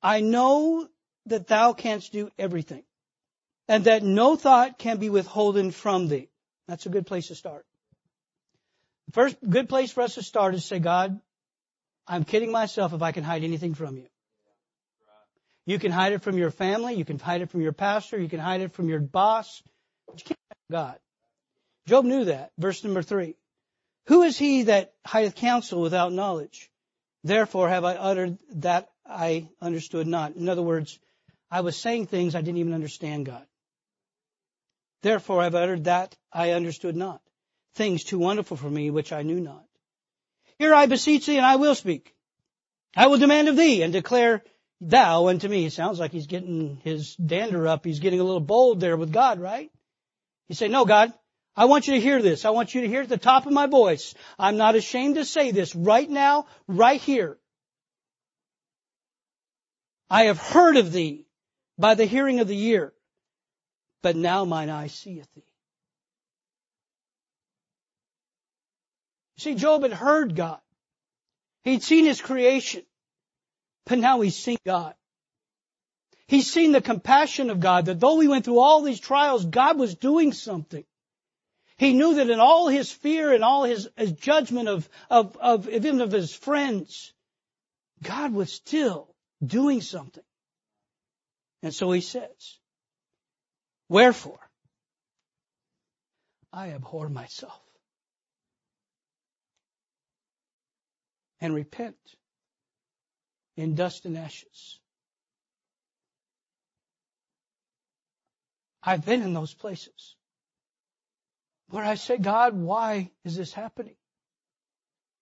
I 0.03 0.21
know 0.21 0.89
that 1.27 1.47
thou 1.47 1.73
canst 1.73 2.13
do 2.13 2.31
everything 2.39 2.83
and 3.69 3.85
that 3.85 4.03
no 4.03 4.37
thought 4.37 4.79
can 4.79 4.99
be 4.99 5.11
withholden 5.11 5.71
from 5.71 6.09
thee. 6.09 6.29
That's 6.67 6.87
a 6.87 6.91
good 6.91 7.07
place 7.07 7.29
to 7.29 7.35
start. 7.35 7.65
First 9.13 9.37
good 9.49 9.69
place 9.69 9.91
for 9.91 10.03
us 10.03 10.15
to 10.15 10.23
start 10.23 10.55
is 10.55 10.65
say, 10.65 10.79
God, 10.79 11.21
I'm 12.07 12.25
kidding 12.25 12.53
myself 12.53 12.93
if 12.93 13.03
I 13.03 13.13
can 13.13 13.25
hide 13.25 13.45
anything 13.45 13.75
from 13.75 13.97
you. 13.97 14.07
You 15.71 15.79
can 15.79 15.93
hide 15.93 16.13
it 16.13 16.23
from 16.23 16.37
your 16.37 16.51
family, 16.51 16.95
you 16.95 17.05
can 17.05 17.21
hide 17.21 17.43
it 17.43 17.51
from 17.51 17.61
your 17.61 17.71
pastor, 17.71 18.19
you 18.19 18.29
can 18.29 18.41
hide 18.41 18.61
it 18.61 18.73
from 18.73 18.89
your 18.89 18.99
boss, 18.99 19.63
but 20.09 20.19
you 20.19 20.25
can't 20.25 20.41
hide 20.51 20.57
from 20.67 20.75
God. 20.75 20.99
Job 21.87 22.05
knew 22.05 22.25
that. 22.25 22.51
Verse 22.59 22.83
number 22.83 23.03
three. 23.03 23.37
Who 24.09 24.25
is 24.25 24.37
he 24.37 24.65
that 24.65 24.95
hideth 25.07 25.37
counsel 25.37 25.81
without 25.81 26.13
knowledge? 26.13 26.69
Therefore 27.23 27.69
have 27.69 27.85
I 27.85 27.95
uttered 27.95 28.37
that 28.55 28.91
I 29.07 29.49
understood 29.63 30.09
not. 30.09 30.35
In 30.35 30.49
other 30.49 30.61
words, 30.61 30.99
I 31.53 31.61
was 31.61 31.77
saying 31.77 32.09
things 32.09 32.35
I 32.35 32.41
didn't 32.41 32.59
even 32.59 32.75
understand 32.75 33.27
God. 33.27 33.47
Therefore 35.03 35.41
I've 35.41 35.55
uttered 35.55 35.85
that 35.85 36.17
I 36.33 36.51
understood 36.51 36.97
not, 36.97 37.21
things 37.77 38.03
too 38.03 38.19
wonderful 38.19 38.57
for 38.57 38.69
me 38.69 38.91
which 38.91 39.13
I 39.13 39.23
knew 39.23 39.39
not. 39.39 39.65
Here 40.59 40.75
I 40.75 40.87
beseech 40.87 41.27
thee 41.27 41.37
and 41.37 41.47
I 41.47 41.55
will 41.55 41.77
speak. 41.77 42.13
I 42.97 43.07
will 43.07 43.19
demand 43.19 43.47
of 43.47 43.57
thee 43.57 43.83
and 43.83 43.93
declare 43.93 44.43
thou 44.81 45.29
unto 45.29 45.49
me. 45.49 45.67
It 45.67 45.73
sounds 45.73 45.99
like 45.99 46.13
he's 46.13 46.27
getting 46.27 46.81
his 46.85 47.15
dander 47.17 47.67
up. 47.67 47.85
He's 47.85 48.01
getting 48.01 48.21
a 48.21 48.25
little 48.25 48.41
bold 48.41 48.81
there 48.81 48.97
with 48.97 49.13
God, 49.13 49.41
right? 49.41 49.71
He 50.49 50.55
say, 50.55 50.69
no 50.69 50.85
God, 50.85 51.13
I 51.57 51.67
want 51.67 51.87
you 51.87 51.95
to 51.95 52.01
hear 52.01 52.23
this. 52.23 52.45
I 52.45 52.51
want 52.51 52.75
you 52.75 52.81
to 52.83 52.89
hear 52.89 53.03
at 53.03 53.09
the 53.09 53.19
top 53.19 53.47
of 53.47 53.53
my 53.53 53.67
voice. 53.67 54.15
I'm 54.39 54.57
not 54.57 54.75
ashamed 54.75 55.17
to 55.17 55.25
say 55.25 55.51
this 55.51 55.75
right 55.75 56.09
now, 56.09 56.47
right 56.67 57.01
here. 57.01 57.39
I 60.09 60.25
have 60.25 60.39
heard 60.39 60.77
of 60.77 60.93
thee 60.93 61.27
by 61.79 61.95
the 61.95 62.05
hearing 62.05 62.41
of 62.41 62.49
the 62.49 62.61
ear 62.61 62.93
but 64.03 64.17
now 64.17 64.45
mine 64.45 64.71
eye 64.71 64.87
seeth 64.87 65.29
thee. 65.35 65.45
See, 69.39 69.55
Job 69.55 69.83
had 69.83 69.93
heard 69.93 70.37
God. 70.37 70.61
He'd 71.65 71.83
seen 71.83 72.05
his 72.05 72.21
creation, 72.21 72.83
but 73.91 73.99
now 73.99 74.21
he's 74.21 74.37
seen 74.37 74.59
God. 74.65 74.95
He's 76.29 76.49
seen 76.49 76.71
the 76.71 76.81
compassion 76.81 77.51
of 77.51 77.59
God, 77.59 77.87
that 77.87 77.99
though 77.99 78.15
we 78.15 78.29
went 78.29 78.45
through 78.45 78.61
all 78.61 78.83
these 78.83 79.01
trials, 79.01 79.45
God 79.45 79.81
was 79.81 79.97
doing 79.97 80.33
something. 80.33 80.85
He 81.77 81.93
knew 81.93 82.15
that 82.15 82.31
in 82.31 82.39
all 82.39 82.69
his 82.69 82.93
fear 82.93 83.33
and 83.33 83.43
all 83.43 83.65
his, 83.65 83.89
his 83.97 84.13
judgment 84.13 84.69
of, 84.69 84.89
of, 85.11 85.37
of 85.39 85.69
even 85.69 86.01
of 86.03 86.13
his 86.13 86.33
friends, 86.33 87.13
God 88.01 88.33
was 88.33 88.53
still 88.53 89.13
doing 89.45 89.81
something. 89.81 90.23
And 91.65 91.75
so 91.75 91.91
he 91.91 92.01
says, 92.01 92.61
Wherefore, 93.89 94.39
I 96.53 96.71
abhor 96.71 97.09
myself 97.09 97.61
and 101.41 101.53
repent 101.53 101.97
in 103.61 103.75
dust 103.75 104.07
and 104.07 104.17
ashes. 104.17 104.81
I've 108.83 109.05
been 109.05 109.23
in 109.23 109.35
those 109.35 109.53
places 109.53 110.17
where 111.69 111.85
I 111.85 111.95
say, 111.97 112.17
God, 112.17 112.55
why 112.55 113.11
is 113.25 113.37
this 113.37 113.53
happening? 113.53 113.97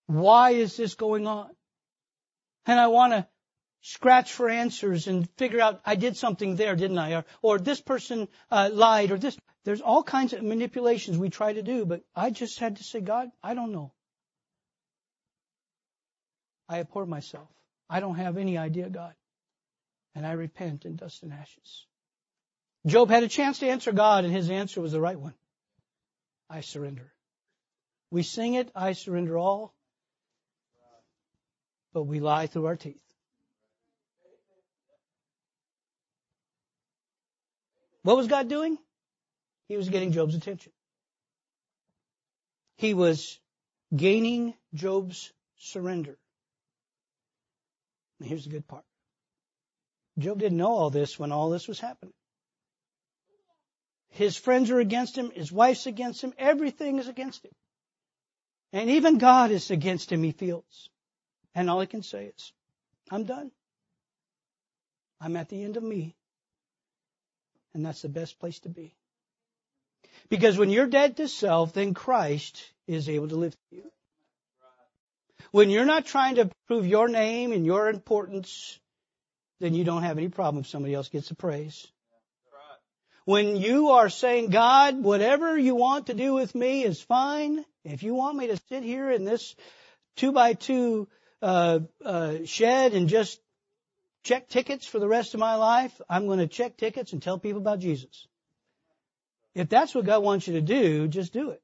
Why 0.07 0.51
is 0.51 0.77
this 0.77 0.95
going 0.95 1.27
on? 1.27 1.51
And 2.67 2.79
I 2.79 2.87
want 2.87 3.13
to 3.13 3.27
scratch 3.81 4.33
for 4.33 4.49
answers 4.49 5.09
and 5.09 5.29
figure 5.37 5.61
out 5.61 5.81
I 5.85 5.97
did 5.97 6.17
something 6.17 6.57
there, 6.57 6.77
didn't 6.77 6.99
I? 6.99 7.17
Or, 7.17 7.25
or 7.43 7.59
this 7.59 7.81
person 7.81 8.29
uh, 8.51 8.71
lied, 8.73 9.11
or 9.11 9.19
this. 9.19 9.37
There's 9.65 9.81
all 9.81 10.03
kinds 10.03 10.33
of 10.33 10.43
manipulations 10.43 11.19
we 11.19 11.29
try 11.29 11.53
to 11.53 11.63
do, 11.63 11.85
but 11.85 12.03
I 12.15 12.31
just 12.31 12.59
had 12.59 12.77
to 12.77 12.85
say, 12.85 13.01
God, 13.01 13.31
I 13.43 13.55
don't 13.55 13.73
know. 13.73 13.93
I 16.69 16.81
abhor 16.81 17.05
myself. 17.05 17.49
I 17.91 18.01
don't 18.01 18.17
have 18.17 18.37
any 18.37 18.59
idea, 18.59 18.89
God. 18.89 19.15
And 20.15 20.27
I 20.27 20.33
repent 20.33 20.85
in 20.85 20.97
dust 20.97 21.23
and 21.23 21.33
ashes. 21.33 21.87
Job 22.87 23.11
had 23.11 23.23
a 23.23 23.29
chance 23.29 23.59
to 23.61 23.69
answer 23.69 23.93
God, 23.93 24.25
and 24.25 24.33
his 24.33 24.51
answer 24.51 24.81
was 24.81 24.93
the 24.93 25.01
right 25.01 25.19
one. 25.19 25.35
I 26.51 26.61
surrender. 26.61 27.13
We 28.11 28.23
sing 28.23 28.55
it, 28.55 28.71
I 28.75 28.93
surrender 28.93 29.37
all, 29.37 29.75
but 31.93 32.05
we 32.05 32.21
lie 32.21 32.47
through 32.47 32.67
our 32.67 32.77
teeth. 32.77 33.03
What 38.03 38.17
was 38.17 38.27
God 38.27 38.49
doing? 38.49 38.79
He 39.69 39.77
was 39.77 39.91
getting 39.91 40.13
Job's 40.13 40.35
attention. 40.35 40.73
He 42.77 42.95
was 42.95 43.39
gaining 43.95 44.55
Job's 44.73 45.31
surrender. 45.59 46.17
And 48.19 48.29
here's 48.29 48.45
the 48.45 48.51
good 48.51 48.67
part. 48.67 48.85
Job 50.19 50.41
didn't 50.41 50.59
know 50.59 50.75
all 50.75 50.91
this 50.91 51.19
when 51.19 51.33
all 51.33 51.51
this 51.51 51.69
was 51.69 51.79
happening. 51.79 52.15
His 54.11 54.37
friends 54.37 54.71
are 54.71 54.81
against 54.81 55.17
him. 55.17 55.31
His 55.31 55.53
wife's 55.53 55.87
against 55.87 56.23
him. 56.23 56.33
Everything 56.39 56.99
is 56.99 57.09
against 57.09 57.45
him. 57.45 57.53
And 58.73 58.91
even 58.91 59.19
God 59.19 59.51
is 59.51 59.71
against 59.71 60.11
him, 60.11 60.23
he 60.23 60.33
feels. 60.33 60.91
And 61.55 61.71
all 61.71 61.81
he 61.81 61.87
can 61.87 62.03
say 62.03 62.33
is, 62.37 62.53
I'm 63.11 63.25
done. 63.25 63.51
I'm 65.21 65.37
at 65.37 65.49
the 65.49 65.63
end 65.63 65.77
of 65.77 65.83
me. 65.83 66.17
And 67.75 67.85
that's 67.85 68.03
the 68.03 68.09
best 68.09 68.39
place 68.39 68.59
to 68.61 68.69
be. 68.69 68.95
Because 70.29 70.59
when 70.59 70.71
you're 70.71 70.87
dead 70.87 71.17
to 71.19 71.29
self, 71.29 71.73
then 71.73 71.95
Christ 71.95 72.63
is 72.87 73.09
able 73.09 73.29
to 73.29 73.37
live 73.37 73.55
through 73.55 73.79
you. 73.79 73.93
When 75.51 75.71
you're 75.71 75.85
not 75.85 76.07
trying 76.07 76.37
to 76.37 76.51
prove 76.67 76.87
your 76.87 77.09
name 77.09 77.53
and 77.53 77.65
your 77.65 77.89
importance, 77.89 78.79
then 79.61 79.75
you 79.75 79.85
don't 79.85 80.03
have 80.03 80.19
any 80.19 80.29
problem 80.29 80.61
if 80.61 80.69
somebody 80.69 80.95
else 80.95 81.09
gets 81.09 81.29
the 81.29 81.35
praise. 81.35 81.87
When 83.25 83.57
you 83.57 83.91
are 83.91 84.09
saying, 84.09 84.51
God, 84.51 85.03
whatever 85.03 85.57
you 85.59 85.75
want 85.75 86.07
to 86.07 86.15
do 86.15 86.33
with 86.33 86.55
me 86.55 86.83
is 86.83 87.01
fine. 87.01 87.65
If 87.85 88.03
you 88.03 88.15
want 88.15 88.37
me 88.37 88.47
to 88.49 88.59
sit 88.69 88.83
here 88.83 89.11
in 89.11 89.25
this 89.25 89.55
two 90.17 90.33
by 90.33 90.55
two 90.55 91.09
uh, 91.43 91.81
uh, 92.05 92.45
shed 92.45 92.95
and 92.95 93.09
just 93.09 93.41
check 94.25 94.49
tickets 94.49 94.87
for 94.87 94.99
the 94.99 95.09
rest 95.09 95.35
of 95.35 95.41
my 95.41 95.57
life. 95.57 95.99
I'm 96.09 96.27
going 96.27 96.41
to 96.41 96.47
check 96.47 96.77
tickets 96.77 97.13
and 97.13 97.23
tell 97.23 97.39
people 97.39 97.61
about 97.61 97.81
Jesus. 97.81 98.27
If 99.55 99.69
that's 99.69 99.95
what 99.95 100.05
God 100.05 100.23
wants 100.23 100.47
you 100.47 100.55
to 100.55 100.61
do, 100.61 101.09
just 101.09 101.33
do 101.33 101.51
it. 101.51 101.63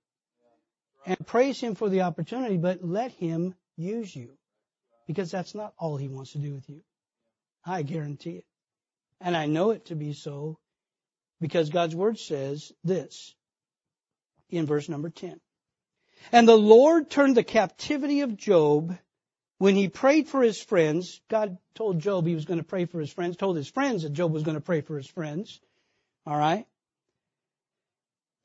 And 1.06 1.26
praise 1.26 1.60
Him 1.60 1.74
for 1.74 1.88
the 1.88 2.02
opportunity, 2.02 2.56
but 2.56 2.82
let 2.82 3.12
Him 3.12 3.54
use 3.76 4.14
you. 4.14 4.30
Because 5.06 5.30
that's 5.30 5.54
not 5.54 5.74
all 5.78 5.96
He 5.96 6.08
wants 6.08 6.32
to 6.32 6.38
do 6.38 6.54
with 6.54 6.68
you. 6.68 6.82
I 7.64 7.82
guarantee 7.82 8.36
it. 8.36 8.46
And 9.20 9.36
I 9.36 9.46
know 9.46 9.70
it 9.70 9.86
to 9.86 9.94
be 9.94 10.12
so 10.12 10.58
because 11.40 11.70
God's 11.70 11.94
Word 11.94 12.18
says 12.18 12.72
this 12.84 13.34
in 14.50 14.66
verse 14.66 14.88
number 14.88 15.10
10. 15.10 15.40
And 16.32 16.48
the 16.48 16.56
Lord 16.56 17.10
turned 17.10 17.36
the 17.36 17.44
captivity 17.44 18.20
of 18.20 18.36
Job 18.36 18.96
when 19.58 19.76
he 19.76 19.88
prayed 19.88 20.28
for 20.28 20.42
his 20.42 20.60
friends, 20.60 21.20
God 21.28 21.58
told 21.74 22.00
Job 22.00 22.26
he 22.26 22.34
was 22.34 22.44
going 22.44 22.58
to 22.58 22.64
pray 22.64 22.86
for 22.86 23.00
his 23.00 23.12
friends, 23.12 23.36
told 23.36 23.56
his 23.56 23.68
friends 23.68 24.02
that 24.02 24.12
Job 24.12 24.32
was 24.32 24.42
going 24.42 24.56
to 24.56 24.60
pray 24.60 24.80
for 24.80 24.96
his 24.96 25.06
friends. 25.06 25.60
All 26.26 26.36
right? 26.36 26.66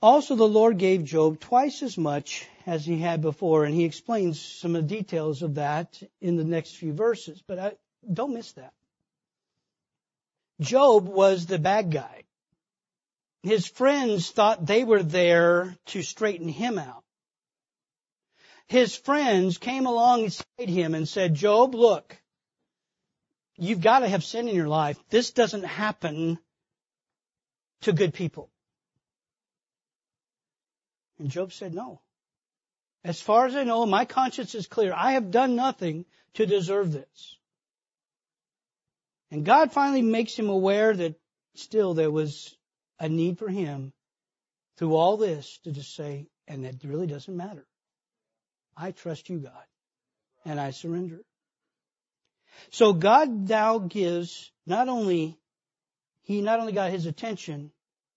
Also, 0.01 0.35
the 0.35 0.47
Lord 0.47 0.77
gave 0.77 1.03
Job 1.03 1.39
twice 1.41 1.83
as 1.83 1.97
much 1.97 2.47
as 2.65 2.85
he 2.85 2.99
had 2.99 3.21
before, 3.21 3.65
and 3.65 3.75
he 3.75 3.83
explains 3.83 4.39
some 4.39 4.75
of 4.75 4.87
the 4.87 4.95
details 4.95 5.41
of 5.41 5.55
that 5.55 6.01
in 6.21 6.37
the 6.37 6.45
next 6.45 6.77
few 6.77 6.93
verses. 6.93 7.43
But 7.45 7.59
I, 7.59 7.73
don't 8.11 8.33
miss 8.33 8.53
that. 8.53 8.73
Job 10.61 11.07
was 11.07 11.45
the 11.45 11.59
bad 11.59 11.91
guy. 11.91 12.23
his 13.43 13.67
friends 13.67 14.31
thought 14.31 14.65
they 14.65 14.83
were 14.83 15.03
there 15.03 15.77
to 15.87 16.01
straighten 16.01 16.49
him 16.49 16.77
out. 16.77 17.03
His 18.67 18.95
friends 18.95 19.57
came 19.57 19.85
alongside 19.85 20.45
him 20.57 20.93
and 20.93 21.07
said, 21.07 21.33
Job, 21.33 21.73
look, 21.73 22.15
you've 23.57 23.81
got 23.81 23.99
to 23.99 24.07
have 24.07 24.23
sin 24.23 24.47
in 24.47 24.55
your 24.55 24.67
life. 24.67 24.99
This 25.09 25.31
doesn't 25.31 25.63
happen 25.63 26.37
to 27.81 27.93
good 27.93 28.13
people. 28.13 28.49
And 31.19 31.29
Job 31.29 31.51
said, 31.51 31.73
no. 31.75 32.01
As 33.03 33.21
far 33.21 33.45
as 33.45 33.55
I 33.55 33.63
know, 33.63 33.85
my 33.85 34.05
conscience 34.05 34.55
is 34.55 34.67
clear. 34.67 34.93
I 34.93 35.13
have 35.13 35.31
done 35.31 35.55
nothing 35.55 36.05
to 36.35 36.45
deserve 36.45 36.91
this. 36.91 37.37
And 39.31 39.45
God 39.45 39.71
finally 39.71 40.01
makes 40.01 40.33
him 40.33 40.49
aware 40.49 40.93
that 40.93 41.19
still 41.55 41.93
there 41.93 42.11
was 42.11 42.55
a 42.99 43.07
need 43.07 43.37
for 43.37 43.47
him 43.47 43.93
through 44.77 44.95
all 44.95 45.17
this 45.17 45.59
to 45.63 45.71
just 45.71 45.95
say, 45.95 46.27
and 46.47 46.65
that 46.65 46.83
really 46.83 47.07
doesn't 47.07 47.35
matter. 47.35 47.65
I 48.75 48.91
trust 48.91 49.29
you, 49.29 49.39
God, 49.39 49.65
and 50.45 50.59
I 50.59 50.71
surrender. 50.71 51.21
So 52.71 52.93
God 52.93 53.29
now 53.49 53.77
gives 53.77 54.51
not 54.65 54.89
only, 54.89 55.37
he 56.23 56.41
not 56.41 56.59
only 56.59 56.73
got 56.73 56.91
his 56.91 57.05
attention, 57.05 57.71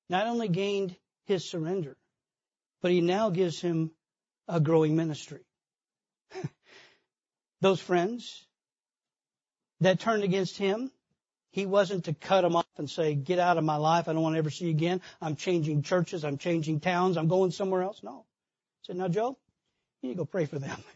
not 0.09 0.27
only 0.27 0.49
gained 0.49 0.97
his 1.25 1.45
surrender, 1.45 1.97
but 2.83 2.91
he 2.91 3.01
now 3.01 3.31
gives 3.31 3.61
him 3.61 3.93
a 4.49 4.61
growing 4.61 4.97
ministry. 4.97 5.41
Those 7.61 7.81
friends 7.81 8.45
that 9.81 10.01
turned 10.01 10.25
against 10.25 10.59
him, 10.59 10.91
he 11.53 11.65
wasn't 11.65 12.05
to 12.07 12.15
cut 12.15 12.43
them 12.43 12.57
off 12.57 12.67
and 12.77 12.91
say, 12.91 13.15
get 13.15 13.39
out 13.39 13.59
of 13.59 13.65
my 13.65 13.77
life. 13.77 14.09
I 14.09 14.13
don't 14.13 14.23
want 14.23 14.35
to 14.35 14.39
ever 14.39 14.51
see 14.51 14.67
you 14.67 14.71
again. 14.71 15.01
I'm 15.21 15.37
changing 15.37 15.83
churches. 15.83 16.25
I'm 16.25 16.39
changing 16.39 16.81
towns. 16.81 17.17
I'm 17.17 17.29
going 17.29 17.53
somewhere 17.53 17.83
else. 17.83 18.01
No. 18.03 18.25
He 18.81 18.87
said, 18.87 18.97
now 18.97 19.09
Joe, 19.09 19.39
you 20.03 20.09
need 20.09 20.15
to 20.15 20.19
go 20.19 20.25
pray 20.25 20.47
for 20.47 20.59
them. 20.59 20.79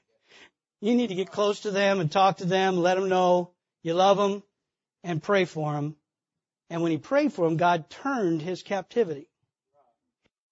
You 0.82 0.94
need 0.94 1.06
to 1.06 1.14
get 1.14 1.32
close 1.32 1.60
to 1.60 1.70
them 1.70 2.00
and 2.00 2.12
talk 2.12 2.36
to 2.36 2.44
them, 2.44 2.76
let 2.76 2.96
them 2.96 3.08
know 3.08 3.52
you 3.82 3.94
love 3.94 4.18
them 4.18 4.42
and 5.02 5.22
pray 5.22 5.46
for 5.46 5.72
them. 5.72 5.96
And 6.68 6.82
when 6.82 6.92
he 6.92 6.98
prayed 6.98 7.32
for 7.32 7.46
them, 7.46 7.56
God 7.56 7.88
turned 7.88 8.42
his 8.42 8.62
captivity. 8.62 9.30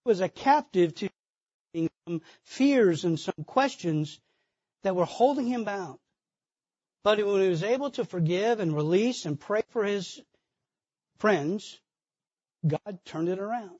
He 0.04 0.08
was 0.08 0.22
a 0.22 0.30
captive 0.30 0.94
to 0.96 1.10
some 1.74 2.22
fears 2.42 3.04
and 3.04 3.18
some 3.18 3.44
questions 3.46 4.20
that 4.82 4.96
were 4.96 5.04
holding 5.04 5.46
him 5.46 5.64
bound. 5.64 5.98
But 7.02 7.18
when 7.18 7.42
he 7.42 7.48
was 7.48 7.62
able 7.62 7.90
to 7.90 8.04
forgive 8.04 8.60
and 8.60 8.74
release 8.74 9.26
and 9.26 9.38
pray 9.38 9.62
for 9.70 9.84
his 9.84 10.20
friends, 11.18 11.78
God 12.66 12.98
turned 13.04 13.28
it 13.28 13.38
around. 13.38 13.78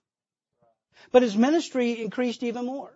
But 1.10 1.22
his 1.22 1.36
ministry 1.36 2.02
increased 2.02 2.42
even 2.42 2.66
more. 2.66 2.92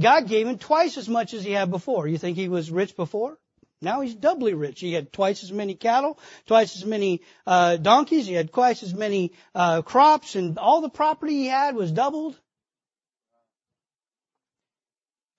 God 0.00 0.28
gave 0.28 0.46
him 0.46 0.58
twice 0.58 0.96
as 0.96 1.08
much 1.08 1.34
as 1.34 1.44
he 1.44 1.52
had 1.52 1.70
before. 1.70 2.08
You 2.08 2.18
think 2.18 2.36
he 2.36 2.48
was 2.48 2.70
rich 2.70 2.96
before? 2.96 3.38
Now 3.80 4.00
he's 4.00 4.14
doubly 4.14 4.54
rich. 4.54 4.80
He 4.80 4.92
had 4.92 5.12
twice 5.12 5.42
as 5.42 5.52
many 5.52 5.74
cattle, 5.74 6.18
twice 6.46 6.76
as 6.76 6.84
many 6.84 7.20
uh, 7.46 7.76
donkeys. 7.76 8.26
He 8.26 8.32
had 8.32 8.52
twice 8.52 8.82
as 8.82 8.94
many 8.94 9.32
uh, 9.54 9.82
crops, 9.82 10.36
and 10.36 10.58
all 10.58 10.80
the 10.80 10.88
property 10.88 11.34
he 11.34 11.46
had 11.46 11.76
was 11.76 11.92
doubled. 11.92 12.38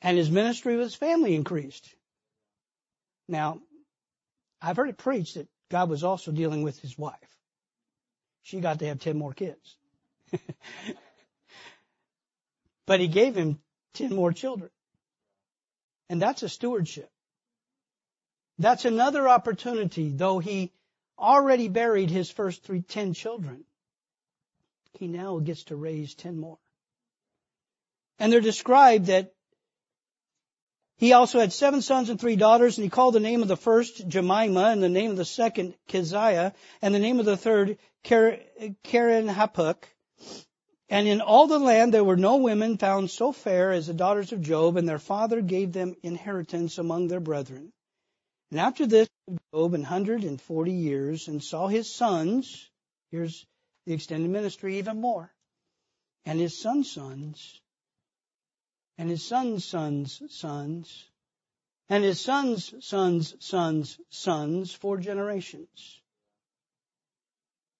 And 0.06 0.20
his 0.20 0.30
ministry 0.30 0.76
with 0.76 0.86
his 0.86 0.94
family 0.94 1.34
increased. 1.34 1.90
Now, 3.28 3.60
I've 4.62 4.78
heard 4.78 4.90
it 4.90 5.00
preached 5.00 5.34
that 5.34 5.48
God 5.72 5.90
was 5.90 6.04
also 6.04 6.32
dealing 6.32 6.62
with 6.62 6.80
his 6.80 6.96
wife. 6.96 7.18
She 8.44 8.60
got 8.60 8.78
to 8.80 8.86
have 8.86 9.00
ten 9.00 9.18
more 9.18 9.34
kids. 9.34 9.76
but 12.86 13.00
he 13.00 13.08
gave 13.08 13.34
him 13.34 13.58
ten 13.96 14.14
more 14.14 14.32
children. 14.32 14.70
And 16.08 16.22
that's 16.22 16.44
a 16.44 16.50
stewardship. 16.50 17.10
That's 18.60 18.86
another 18.86 19.28
opportunity, 19.28 20.10
though 20.10 20.38
he 20.38 20.72
already 21.18 21.68
buried 21.68 22.12
his 22.12 22.30
first 22.30 22.64
three, 22.64 22.84
ten 22.84 23.16
children. 23.16 23.64
He 25.00 25.08
now 25.08 25.40
gets 25.40 25.64
to 25.66 25.76
raise 25.76 26.14
ten 26.14 26.38
more. 26.40 26.60
And 28.20 28.32
they're 28.32 28.40
described 28.40 29.08
that 29.08 29.35
he 30.98 31.14
also 31.14 31.40
had 31.40 31.52
seven 31.52 31.82
sons 31.82 32.10
and 32.10 32.20
three 32.20 32.36
daughters, 32.36 32.78
and 32.78 32.84
he 32.84 32.90
called 32.90 33.16
the 33.16 33.20
name 33.20 33.42
of 33.42 33.48
the 33.48 33.58
first 33.58 34.08
Jemima, 34.08 34.70
and 34.70 34.82
the 34.82 34.90
name 34.90 35.12
of 35.12 35.18
the 35.18 35.26
second 35.26 35.76
Keziah, 35.88 36.54
and 36.82 36.96
the 36.96 37.00
name 37.00 37.20
of 37.20 37.26
the 37.26 37.38
third 37.38 37.78
Kerenhappuch. 38.04 39.84
And 40.88 41.08
in 41.08 41.20
all 41.22 41.48
the 41.48 41.60
land 41.60 41.94
there 41.94 42.04
were 42.04 42.16
no 42.16 42.38
women 42.38 42.78
found 42.78 43.10
so 43.10 43.32
fair 43.32 43.72
as 43.72 43.88
the 43.88 43.94
daughters 43.94 44.32
of 44.32 44.42
Job, 44.42 44.78
and 44.78 44.88
their 44.88 45.00
father 45.00 45.42
gave 45.42 45.74
them 45.74 45.96
inheritance 46.04 46.78
among 46.78 47.08
their 47.08 47.20
brethren. 47.20 47.74
And 48.52 48.60
after 48.60 48.86
this, 48.86 49.10
Job 49.54 49.74
an 49.74 49.84
hundred 49.84 50.24
and 50.24 50.40
forty 50.40 50.74
years, 50.74 51.28
and 51.28 51.44
saw 51.44 51.68
his 51.68 51.92
sons, 51.92 52.70
here's 53.12 53.46
the 53.86 53.94
extended 53.94 54.30
ministry 54.30 54.78
even 54.78 55.02
more, 55.02 55.34
and 56.26 56.40
his 56.40 56.62
sons' 56.62 56.92
sons, 56.92 57.60
and 58.98 59.10
his 59.10 59.24
sons' 59.24 59.66
sons' 59.66 60.22
sons, 60.30 61.06
and 61.90 62.04
his 62.04 62.20
sons' 62.20 62.74
sons' 62.80 63.36
sons' 63.40 64.00
sons, 64.10 64.74
four 64.74 64.98
generations. 64.98 66.02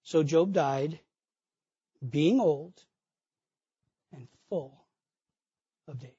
So 0.02 0.22
Job 0.22 0.52
died, 0.52 1.00
being 2.08 2.40
old, 2.40 2.74
and 4.12 4.28
full 4.48 4.84
of 5.88 5.98
days. 5.98 6.12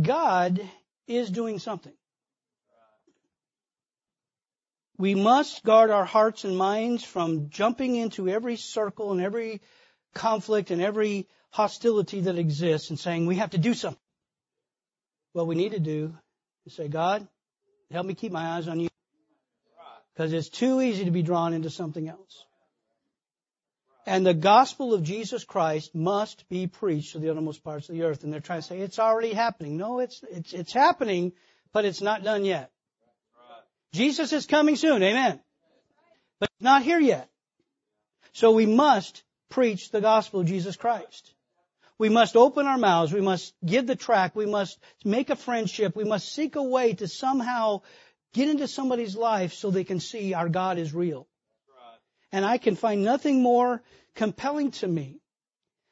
God 0.00 0.60
is 1.06 1.30
doing 1.30 1.58
something. 1.58 1.92
We 4.96 5.14
must 5.14 5.64
guard 5.64 5.90
our 5.90 6.04
hearts 6.04 6.44
and 6.44 6.56
minds 6.56 7.02
from 7.02 7.48
jumping 7.48 7.96
into 7.96 8.28
every 8.28 8.56
circle 8.56 9.12
and 9.12 9.20
every 9.20 9.62
conflict 10.14 10.70
and 10.70 10.82
every 10.82 11.26
hostility 11.50 12.22
that 12.22 12.38
exists 12.38 12.90
and 12.90 12.98
saying 12.98 13.26
we 13.26 13.36
have 13.36 13.50
to 13.50 13.58
do 13.58 13.74
something. 13.74 14.00
What 15.32 15.46
we 15.46 15.54
need 15.54 15.72
to 15.72 15.80
do 15.80 16.14
is 16.66 16.74
say, 16.74 16.88
God, 16.88 17.26
help 17.90 18.06
me 18.06 18.14
keep 18.14 18.32
my 18.32 18.56
eyes 18.56 18.68
on 18.68 18.80
you. 18.80 18.88
Because 20.14 20.32
it's 20.32 20.48
too 20.48 20.80
easy 20.80 21.04
to 21.04 21.10
be 21.10 21.22
drawn 21.22 21.54
into 21.54 21.70
something 21.70 22.08
else. 22.08 22.44
And 24.06 24.26
the 24.26 24.34
gospel 24.34 24.92
of 24.92 25.02
Jesus 25.02 25.44
Christ 25.44 25.94
must 25.94 26.48
be 26.48 26.66
preached 26.66 27.12
to 27.12 27.18
the 27.18 27.30
uttermost 27.30 27.62
parts 27.62 27.88
of 27.88 27.94
the 27.94 28.02
earth. 28.02 28.24
And 28.24 28.32
they're 28.32 28.40
trying 28.40 28.60
to 28.60 28.66
say, 28.66 28.80
it's 28.80 28.98
already 28.98 29.32
happening. 29.32 29.76
No, 29.76 30.00
it's, 30.00 30.22
it's, 30.30 30.52
it's 30.52 30.72
happening, 30.72 31.32
but 31.72 31.84
it's 31.84 32.00
not 32.00 32.24
done 32.24 32.44
yet. 32.44 32.70
Jesus 33.92 34.32
is 34.32 34.46
coming 34.46 34.76
soon. 34.76 35.02
Amen. 35.02 35.40
But 36.38 36.50
not 36.60 36.82
here 36.82 37.00
yet. 37.00 37.28
So 38.32 38.52
we 38.52 38.66
must 38.66 39.22
preach 39.48 39.90
the 39.90 40.00
gospel 40.00 40.40
of 40.40 40.46
Jesus 40.46 40.76
Christ. 40.76 41.32
We 42.00 42.08
must 42.08 42.34
open 42.34 42.66
our 42.66 42.78
mouths. 42.78 43.12
We 43.12 43.20
must 43.20 43.52
give 43.62 43.86
the 43.86 43.94
track. 43.94 44.34
We 44.34 44.46
must 44.46 44.78
make 45.04 45.28
a 45.28 45.36
friendship. 45.36 45.94
We 45.94 46.04
must 46.04 46.32
seek 46.32 46.56
a 46.56 46.62
way 46.62 46.94
to 46.94 47.06
somehow 47.06 47.82
get 48.32 48.48
into 48.48 48.68
somebody's 48.68 49.14
life 49.14 49.52
so 49.52 49.70
they 49.70 49.84
can 49.84 50.00
see 50.00 50.32
our 50.32 50.48
God 50.48 50.78
is 50.78 50.94
real. 50.94 51.28
And 52.32 52.42
I 52.42 52.56
can 52.56 52.74
find 52.74 53.04
nothing 53.04 53.42
more 53.42 53.82
compelling 54.14 54.70
to 54.80 54.88
me 54.88 55.20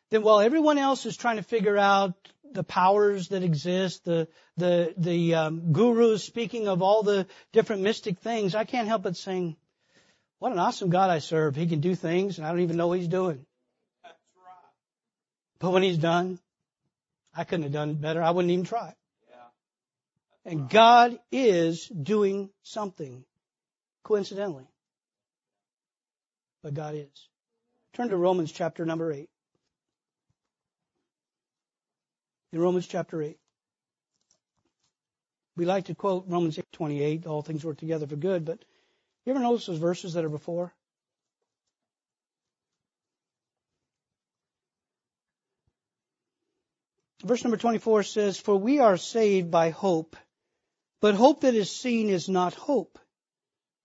than 0.09 0.23
while 0.23 0.41
everyone 0.41 0.79
else 0.79 1.05
is 1.05 1.15
trying 1.15 1.37
to 1.37 1.43
figure 1.43 1.77
out 1.77 2.15
the 2.53 2.65
powers 2.65 3.29
that 3.29 3.43
exist, 3.43 4.07
the 4.07 4.29
the 4.57 4.95
the 4.97 5.35
um, 5.35 5.73
gurus 5.73 6.25
speaking 6.25 6.69
of 6.69 6.81
all 6.81 7.03
the 7.03 7.27
different 7.53 7.83
mystic 7.83 8.21
things, 8.21 8.55
I 8.55 8.65
can't 8.65 8.89
help 8.89 9.03
but 9.03 9.19
saying, 9.19 9.59
"What 10.39 10.53
an 10.53 10.59
awesome 10.59 10.89
God 10.89 11.11
I 11.11 11.19
serve! 11.19 11.55
He 11.55 11.67
can 11.67 11.81
do 11.81 11.95
things, 11.95 12.39
and 12.39 12.47
I 12.47 12.51
don't 12.51 12.61
even 12.61 12.79
know 12.79 12.89
what 12.89 12.99
He's 12.99 13.09
doing." 13.09 13.45
But 15.61 15.71
when 15.71 15.83
He's 15.83 15.99
done, 15.99 16.39
I 17.35 17.45
couldn't 17.45 17.65
have 17.65 17.73
done 17.73 17.95
better. 17.95 18.23
I 18.23 18.31
wouldn't 18.31 18.53
even 18.53 18.65
try. 18.65 18.95
Yeah. 19.29 20.53
And. 20.53 20.71
God 20.71 21.19
is 21.31 21.87
doing 21.87 22.51
something, 22.63 23.25
coincidentally 24.03 24.69
but 26.63 26.75
God 26.75 26.95
is. 26.95 27.29
Turn 27.95 28.09
to 28.11 28.17
Romans 28.17 28.53
chapter 28.53 28.85
number 28.85 29.13
8. 29.13 29.29
In 32.53 32.61
Romans 32.61 32.87
chapter 32.87 33.23
8. 33.23 33.39
We 35.57 35.65
like 35.65 35.87
to 35.87 35.95
quote 35.95 36.25
Romans 36.29 36.57
8:28, 36.57 37.27
all 37.27 37.43
things 37.43 37.65
work 37.65 37.79
together 37.79 38.07
for 38.07 38.17
good, 38.17 38.45
but 38.45 38.65
you 39.25 39.33
ever 39.33 39.41
notice 39.41 39.67
those 39.67 39.79
verses 39.79 40.13
that 40.13 40.25
are 40.25 40.29
before? 40.29 40.73
Verse 47.25 47.43
number 47.43 47.57
24 47.57 48.05
says, 48.05 48.39
For 48.39 48.57
we 48.57 48.79
are 48.79 48.97
saved 48.97 49.51
by 49.51 49.71
hope, 49.71 50.17
but 51.01 51.15
hope 51.15 51.41
that 51.41 51.55
is 51.55 51.71
seen 51.71 52.09
is 52.09 52.29
not 52.29 52.55
hope. 52.55 52.99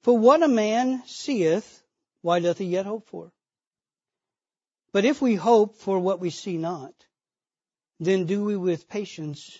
For 0.03 0.17
what 0.17 0.43
a 0.43 0.47
man 0.47 1.03
seeth, 1.05 1.81
why 2.21 2.39
doth 2.39 2.57
he 2.57 2.65
yet 2.65 2.85
hope 2.85 3.07
for? 3.07 3.31
But 4.91 5.05
if 5.05 5.21
we 5.21 5.35
hope 5.35 5.77
for 5.77 5.97
what 5.99 6.19
we 6.19 6.29
see 6.29 6.57
not, 6.57 6.93
then 7.99 8.25
do 8.25 8.43
we 8.43 8.55
with 8.55 8.87
patience 8.87 9.59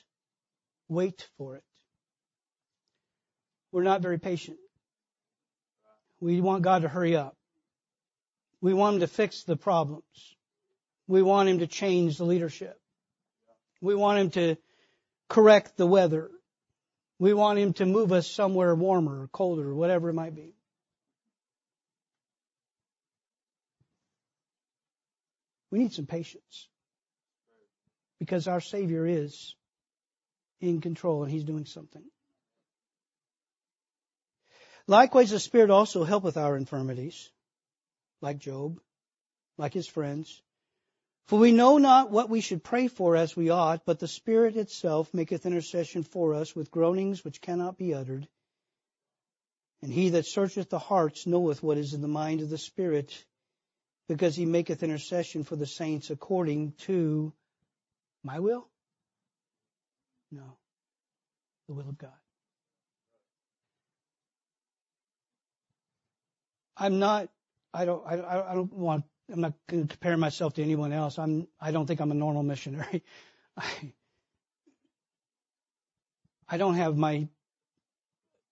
wait 0.87 1.27
for 1.37 1.55
it? 1.55 1.63
We're 3.71 3.83
not 3.83 4.01
very 4.01 4.19
patient. 4.19 4.57
We 6.19 6.39
want 6.41 6.61
God 6.61 6.83
to 6.83 6.87
hurry 6.87 7.15
up. 7.15 7.35
We 8.61 8.73
want 8.73 8.95
Him 8.95 8.99
to 9.01 9.07
fix 9.07 9.43
the 9.43 9.57
problems. 9.57 10.05
We 11.07 11.21
want 11.21 11.49
Him 11.49 11.59
to 11.59 11.67
change 11.67 12.17
the 12.17 12.25
leadership. 12.25 12.79
We 13.83 13.95
want 13.95 14.19
Him 14.19 14.29
to 14.31 14.55
correct 15.27 15.75
the 15.75 15.85
weather. 15.85 16.31
We 17.19 17.33
want 17.33 17.59
Him 17.59 17.73
to 17.73 17.85
move 17.85 18.13
us 18.13 18.27
somewhere 18.27 18.73
warmer, 18.73 19.23
or 19.23 19.27
colder, 19.27 19.75
whatever 19.75 20.09
it 20.09 20.13
might 20.13 20.33
be. 20.33 20.53
We 25.69 25.79
need 25.79 25.91
some 25.91 26.05
patience 26.05 26.69
because 28.19 28.47
our 28.47 28.61
Savior 28.61 29.05
is 29.05 29.53
in 30.61 30.79
control 30.79 31.23
and 31.23 31.31
He's 31.31 31.43
doing 31.43 31.65
something. 31.65 32.03
Likewise, 34.87 35.31
the 35.31 35.39
Spirit 35.39 35.71
also 35.71 36.03
helpeth 36.03 36.37
our 36.37 36.55
infirmities, 36.55 37.31
like 38.21 38.37
Job, 38.37 38.79
like 39.57 39.73
his 39.73 39.87
friends. 39.87 40.42
For 41.27 41.39
we 41.39 41.51
know 41.51 41.77
not 41.77 42.11
what 42.11 42.29
we 42.29 42.41
should 42.41 42.63
pray 42.63 42.87
for 42.87 43.15
as 43.15 43.35
we 43.35 43.49
ought, 43.49 43.85
but 43.85 43.99
the 43.99 44.07
Spirit 44.07 44.57
itself 44.57 45.13
maketh 45.13 45.45
intercession 45.45 46.03
for 46.03 46.33
us 46.33 46.55
with 46.55 46.69
groanings 46.69 47.23
which 47.23 47.41
cannot 47.41 47.77
be 47.77 47.93
uttered. 47.93 48.27
And 49.81 49.91
he 49.91 50.09
that 50.09 50.25
searcheth 50.25 50.69
the 50.69 50.79
hearts 50.79 51.25
knoweth 51.25 51.63
what 51.63 51.77
is 51.77 51.93
in 51.93 52.01
the 52.01 52.07
mind 52.07 52.41
of 52.41 52.49
the 52.49 52.57
Spirit, 52.57 53.25
because 54.07 54.35
he 54.35 54.45
maketh 54.45 54.83
intercession 54.83 55.43
for 55.43 55.55
the 55.55 55.65
saints 55.65 56.09
according 56.09 56.73
to 56.79 57.33
my 58.23 58.39
will? 58.39 58.67
No, 60.31 60.57
the 61.67 61.73
will 61.73 61.87
of 61.87 61.97
God. 61.97 62.11
I'm 66.75 66.99
not, 66.99 67.29
I 67.73 67.85
don't, 67.85 68.05
I, 68.05 68.51
I 68.51 68.55
don't 68.55 68.73
want 68.73 69.05
I'm 69.31 69.41
not 69.41 69.53
going 69.67 69.83
to 69.83 69.87
compare 69.87 70.17
myself 70.17 70.53
to 70.55 70.63
anyone 70.63 70.91
else. 70.91 71.17
I'm, 71.17 71.47
I 71.59 71.71
don't 71.71 71.85
think 71.85 72.01
I'm 72.01 72.11
a 72.11 72.15
normal 72.15 72.43
missionary. 72.43 73.03
I, 73.57 73.65
I 76.49 76.57
don't 76.57 76.75
have 76.75 76.97
my 76.97 77.27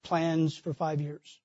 plans 0.03 0.55
for 0.55 0.73
five 0.73 1.01
years. 1.01 1.39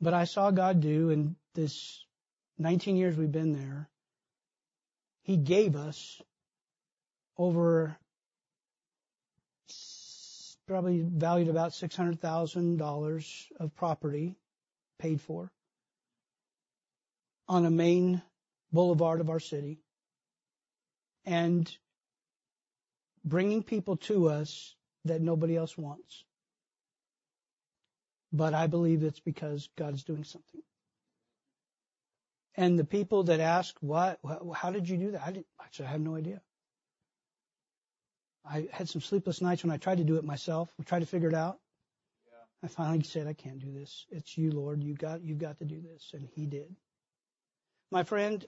But 0.00 0.14
I 0.14 0.24
saw 0.24 0.50
God 0.50 0.80
do 0.80 1.10
in 1.10 1.34
this 1.54 2.04
19 2.58 2.96
years 2.96 3.16
we've 3.16 3.32
been 3.32 3.52
there. 3.52 3.88
He 5.22 5.36
gave 5.36 5.76
us 5.76 6.22
over 7.36 7.98
probably 10.66 11.00
valued 11.02 11.48
about 11.48 11.72
$600,000 11.72 13.46
of 13.58 13.74
property 13.74 14.36
paid 14.98 15.20
for 15.20 15.50
on 17.48 17.64
a 17.64 17.70
main 17.70 18.22
boulevard 18.72 19.20
of 19.20 19.30
our 19.30 19.40
city 19.40 19.80
and 21.24 21.70
bringing 23.24 23.62
people 23.62 23.96
to 23.96 24.28
us 24.28 24.74
that 25.04 25.22
nobody 25.22 25.56
else 25.56 25.76
wants. 25.76 26.24
But 28.32 28.52
I 28.54 28.66
believe 28.66 29.02
it's 29.02 29.20
because 29.20 29.68
God 29.76 29.94
is 29.94 30.04
doing 30.04 30.24
something. 30.24 30.62
And 32.54 32.78
the 32.78 32.84
people 32.84 33.24
that 33.24 33.40
ask, 33.40 33.74
"What? 33.80 34.20
How 34.54 34.70
did 34.70 34.88
you 34.88 34.98
do 34.98 35.10
that?" 35.12 35.22
I 35.22 35.32
didn't. 35.32 35.46
Actually, 35.60 35.86
I 35.86 35.90
have 35.92 36.00
no 36.00 36.16
idea. 36.16 36.42
I 38.44 38.68
had 38.72 38.88
some 38.88 39.00
sleepless 39.00 39.40
nights 39.40 39.62
when 39.62 39.70
I 39.70 39.76
tried 39.76 39.98
to 39.98 40.04
do 40.04 40.16
it 40.16 40.24
myself. 40.24 40.72
We 40.76 40.84
tried 40.84 41.00
to 41.00 41.06
figure 41.06 41.28
it 41.28 41.34
out. 41.34 41.60
Yeah. 42.26 42.44
I 42.64 42.68
finally 42.68 43.04
said, 43.04 43.26
"I 43.26 43.32
can't 43.32 43.60
do 43.60 43.72
this. 43.72 44.06
It's 44.10 44.36
you, 44.36 44.50
Lord. 44.50 44.82
You 44.82 44.94
got 44.94 45.22
you 45.22 45.36
got 45.36 45.58
to 45.58 45.64
do 45.64 45.80
this," 45.80 46.12
and 46.14 46.28
He 46.28 46.46
did. 46.46 46.74
My 47.90 48.02
friend, 48.02 48.44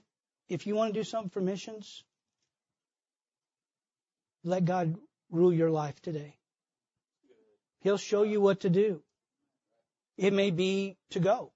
if 0.49 0.67
you 0.67 0.75
want 0.75 0.93
to 0.93 0.99
do 0.99 1.03
something 1.03 1.29
for 1.29 1.41
missions, 1.41 2.03
let 4.43 4.65
God 4.65 4.95
rule 5.31 5.53
your 5.53 5.71
life 5.71 5.99
today. 6.01 6.37
He'll 7.81 7.97
show 7.97 8.23
you 8.23 8.39
what 8.39 8.61
to 8.61 8.69
do. 8.69 9.01
It 10.17 10.33
may 10.33 10.51
be 10.51 10.97
to 11.11 11.19
go. 11.19 11.51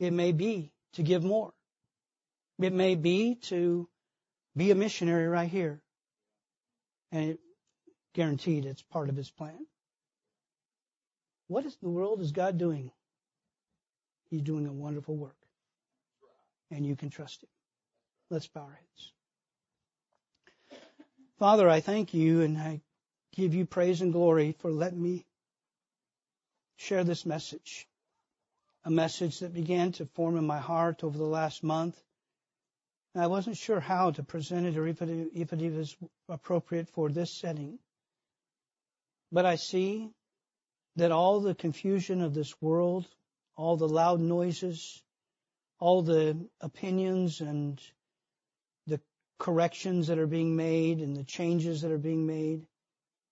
It 0.00 0.12
may 0.12 0.32
be 0.32 0.72
to 0.94 1.02
give 1.02 1.22
more. 1.22 1.52
It 2.58 2.72
may 2.72 2.96
be 2.96 3.36
to 3.42 3.88
be 4.56 4.70
a 4.70 4.74
missionary 4.74 5.28
right 5.28 5.48
here. 5.48 5.80
And 7.12 7.30
it, 7.30 7.40
guaranteed 8.14 8.66
it's 8.66 8.82
part 8.82 9.08
of 9.08 9.16
his 9.16 9.30
plan. 9.30 9.66
What 11.46 11.64
in 11.64 11.72
the 11.80 11.88
world 11.88 12.20
is 12.20 12.32
God 12.32 12.58
doing? 12.58 12.90
He's 14.30 14.42
doing 14.42 14.66
a 14.66 14.72
wonderful 14.72 15.16
work 15.16 15.41
and 16.72 16.86
you 16.86 16.96
can 16.96 17.10
trust 17.10 17.42
Him. 17.42 17.48
Let's 18.30 18.46
bow 18.46 18.62
our 18.62 18.70
heads. 18.70 19.12
Father, 21.38 21.68
I 21.68 21.80
thank 21.80 22.14
you 22.14 22.42
and 22.42 22.56
I 22.56 22.80
give 23.34 23.54
you 23.54 23.66
praise 23.66 24.00
and 24.00 24.12
glory 24.12 24.54
for 24.60 24.70
letting 24.70 25.02
me 25.02 25.26
share 26.76 27.04
this 27.04 27.26
message. 27.26 27.86
A 28.84 28.90
message 28.90 29.40
that 29.40 29.54
began 29.54 29.92
to 29.92 30.06
form 30.06 30.36
in 30.36 30.46
my 30.46 30.58
heart 30.58 31.04
over 31.04 31.16
the 31.16 31.24
last 31.24 31.62
month. 31.62 32.00
I 33.14 33.26
wasn't 33.26 33.58
sure 33.58 33.78
how 33.78 34.10
to 34.12 34.22
present 34.22 34.66
it 34.66 34.76
or 34.76 34.86
if 34.86 35.02
it, 35.02 35.28
if 35.34 35.52
it 35.52 35.72
was 35.72 35.94
appropriate 36.28 36.88
for 36.88 37.10
this 37.10 37.30
setting. 37.30 37.78
But 39.30 39.44
I 39.44 39.56
see 39.56 40.10
that 40.96 41.12
all 41.12 41.40
the 41.40 41.54
confusion 41.54 42.22
of 42.22 42.34
this 42.34 42.54
world, 42.60 43.06
all 43.56 43.76
the 43.76 43.88
loud 43.88 44.20
noises, 44.20 45.02
all 45.82 46.00
the 46.02 46.38
opinions 46.60 47.40
and 47.40 47.82
the 48.86 49.00
corrections 49.40 50.06
that 50.06 50.18
are 50.20 50.28
being 50.28 50.54
made 50.54 51.00
and 51.00 51.16
the 51.16 51.24
changes 51.24 51.80
that 51.80 51.90
are 51.90 51.98
being 51.98 52.24
made 52.24 52.64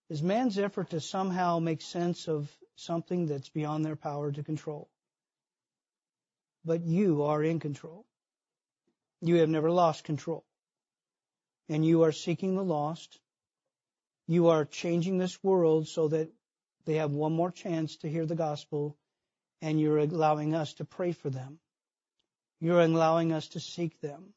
is 0.09 0.21
man's 0.21 0.59
effort 0.59 0.91
to 0.91 1.01
somehow 1.01 1.61
make 1.61 1.81
sense 1.81 2.27
of 2.27 2.51
something 2.75 3.27
that's 3.27 3.49
beyond 3.51 3.85
their 3.85 3.95
power 3.95 4.33
to 4.33 4.43
control. 4.43 4.91
But 6.65 6.85
you 6.85 7.23
are 7.23 7.41
in 7.41 7.61
control. 7.61 8.05
You 9.21 9.37
have 9.37 9.49
never 9.49 9.71
lost 9.71 10.03
control. 10.03 10.45
And 11.69 11.87
you 11.87 12.03
are 12.03 12.11
seeking 12.11 12.57
the 12.57 12.65
lost. 12.65 13.21
You 14.27 14.49
are 14.49 14.65
changing 14.65 15.19
this 15.19 15.39
world 15.45 15.87
so 15.87 16.09
that 16.09 16.33
they 16.85 16.95
have 16.95 17.13
one 17.13 17.33
more 17.33 17.53
chance 17.53 17.99
to 17.99 18.09
hear 18.09 18.27
the 18.27 18.35
gospel 18.35 18.97
and 19.63 19.81
you're 19.81 19.99
allowing 19.99 20.57
us 20.57 20.75
to 20.75 20.85
pray 20.85 21.13
for 21.13 21.31
them. 21.31 21.61
You're 22.61 22.81
allowing 22.81 23.33
us 23.33 23.49
to 23.49 23.61
seek 23.61 24.01
them. 24.01 24.35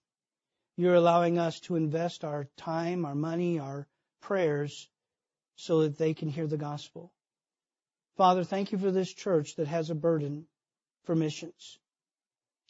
You're 0.78 0.96
allowing 0.96 1.38
us 1.38 1.60
to 1.62 1.76
invest 1.76 2.24
our 2.24 2.48
time, 2.58 3.06
our 3.06 3.16
money, 3.16 3.60
our 3.60 3.88
prayers 4.22 4.90
so 5.56 5.82
that 5.82 5.98
they 5.98 6.14
can 6.14 6.30
hear 6.30 6.48
the 6.48 6.58
gospel. 6.58 7.12
Father, 8.16 8.44
thank 8.44 8.72
you 8.72 8.78
for 8.78 8.92
this 8.92 9.14
church 9.14 9.56
that 9.56 9.68
has 9.68 9.90
a 9.90 9.96
burden 9.96 10.48
for 11.04 11.16
missions. 11.16 11.78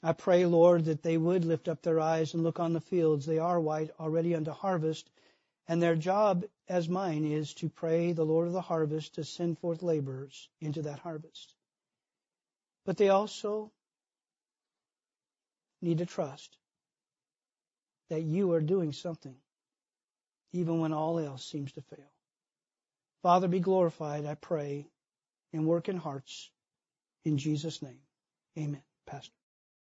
I 0.02 0.14
pray, 0.14 0.46
Lord, 0.46 0.86
that 0.86 1.04
they 1.04 1.18
would 1.18 1.46
lift 1.46 1.70
up 1.70 1.82
their 1.82 2.00
eyes 2.00 2.34
and 2.34 2.44
look 2.44 2.60
on 2.60 2.74
the 2.74 2.82
fields. 2.82 3.26
They 3.26 3.40
are 3.40 3.60
white 3.60 3.92
already 4.00 4.36
unto 4.36 4.52
harvest, 4.52 5.10
and 5.68 5.82
their 5.82 5.96
job, 5.96 6.44
as 6.68 6.90
mine, 6.90 7.26
is 7.26 7.54
to 7.56 7.70
pray 7.70 8.12
the 8.12 8.26
Lord 8.26 8.48
of 8.48 8.54
the 8.54 8.62
harvest 8.62 9.16
to 9.16 9.24
send 9.24 9.60
forth 9.60 9.82
laborers 9.82 10.50
into 10.60 10.82
that 10.82 11.00
harvest. 11.00 11.56
But 12.86 12.98
they 12.98 13.10
also 13.10 13.72
need 15.84 16.00
to 16.00 16.06
trust 16.06 16.58
that 18.10 18.22
you 18.22 18.54
are 18.54 18.62
doing 18.62 18.94
something, 18.94 19.36
even 20.54 20.80
when 20.80 20.94
all 20.94 21.20
else 21.20 21.46
seems 21.46 21.72
to 21.74 21.82
fail. 21.82 22.12
Father, 23.22 23.48
be 23.48 23.60
glorified, 23.60 24.26
I 24.26 24.36
pray, 24.36 24.88
and 25.52 25.66
work 25.66 25.90
in 25.90 25.98
hearts. 25.98 26.50
In 27.26 27.38
Jesus' 27.38 27.82
name, 27.82 28.00
amen. 28.58 28.84
Pastor. 29.06 29.43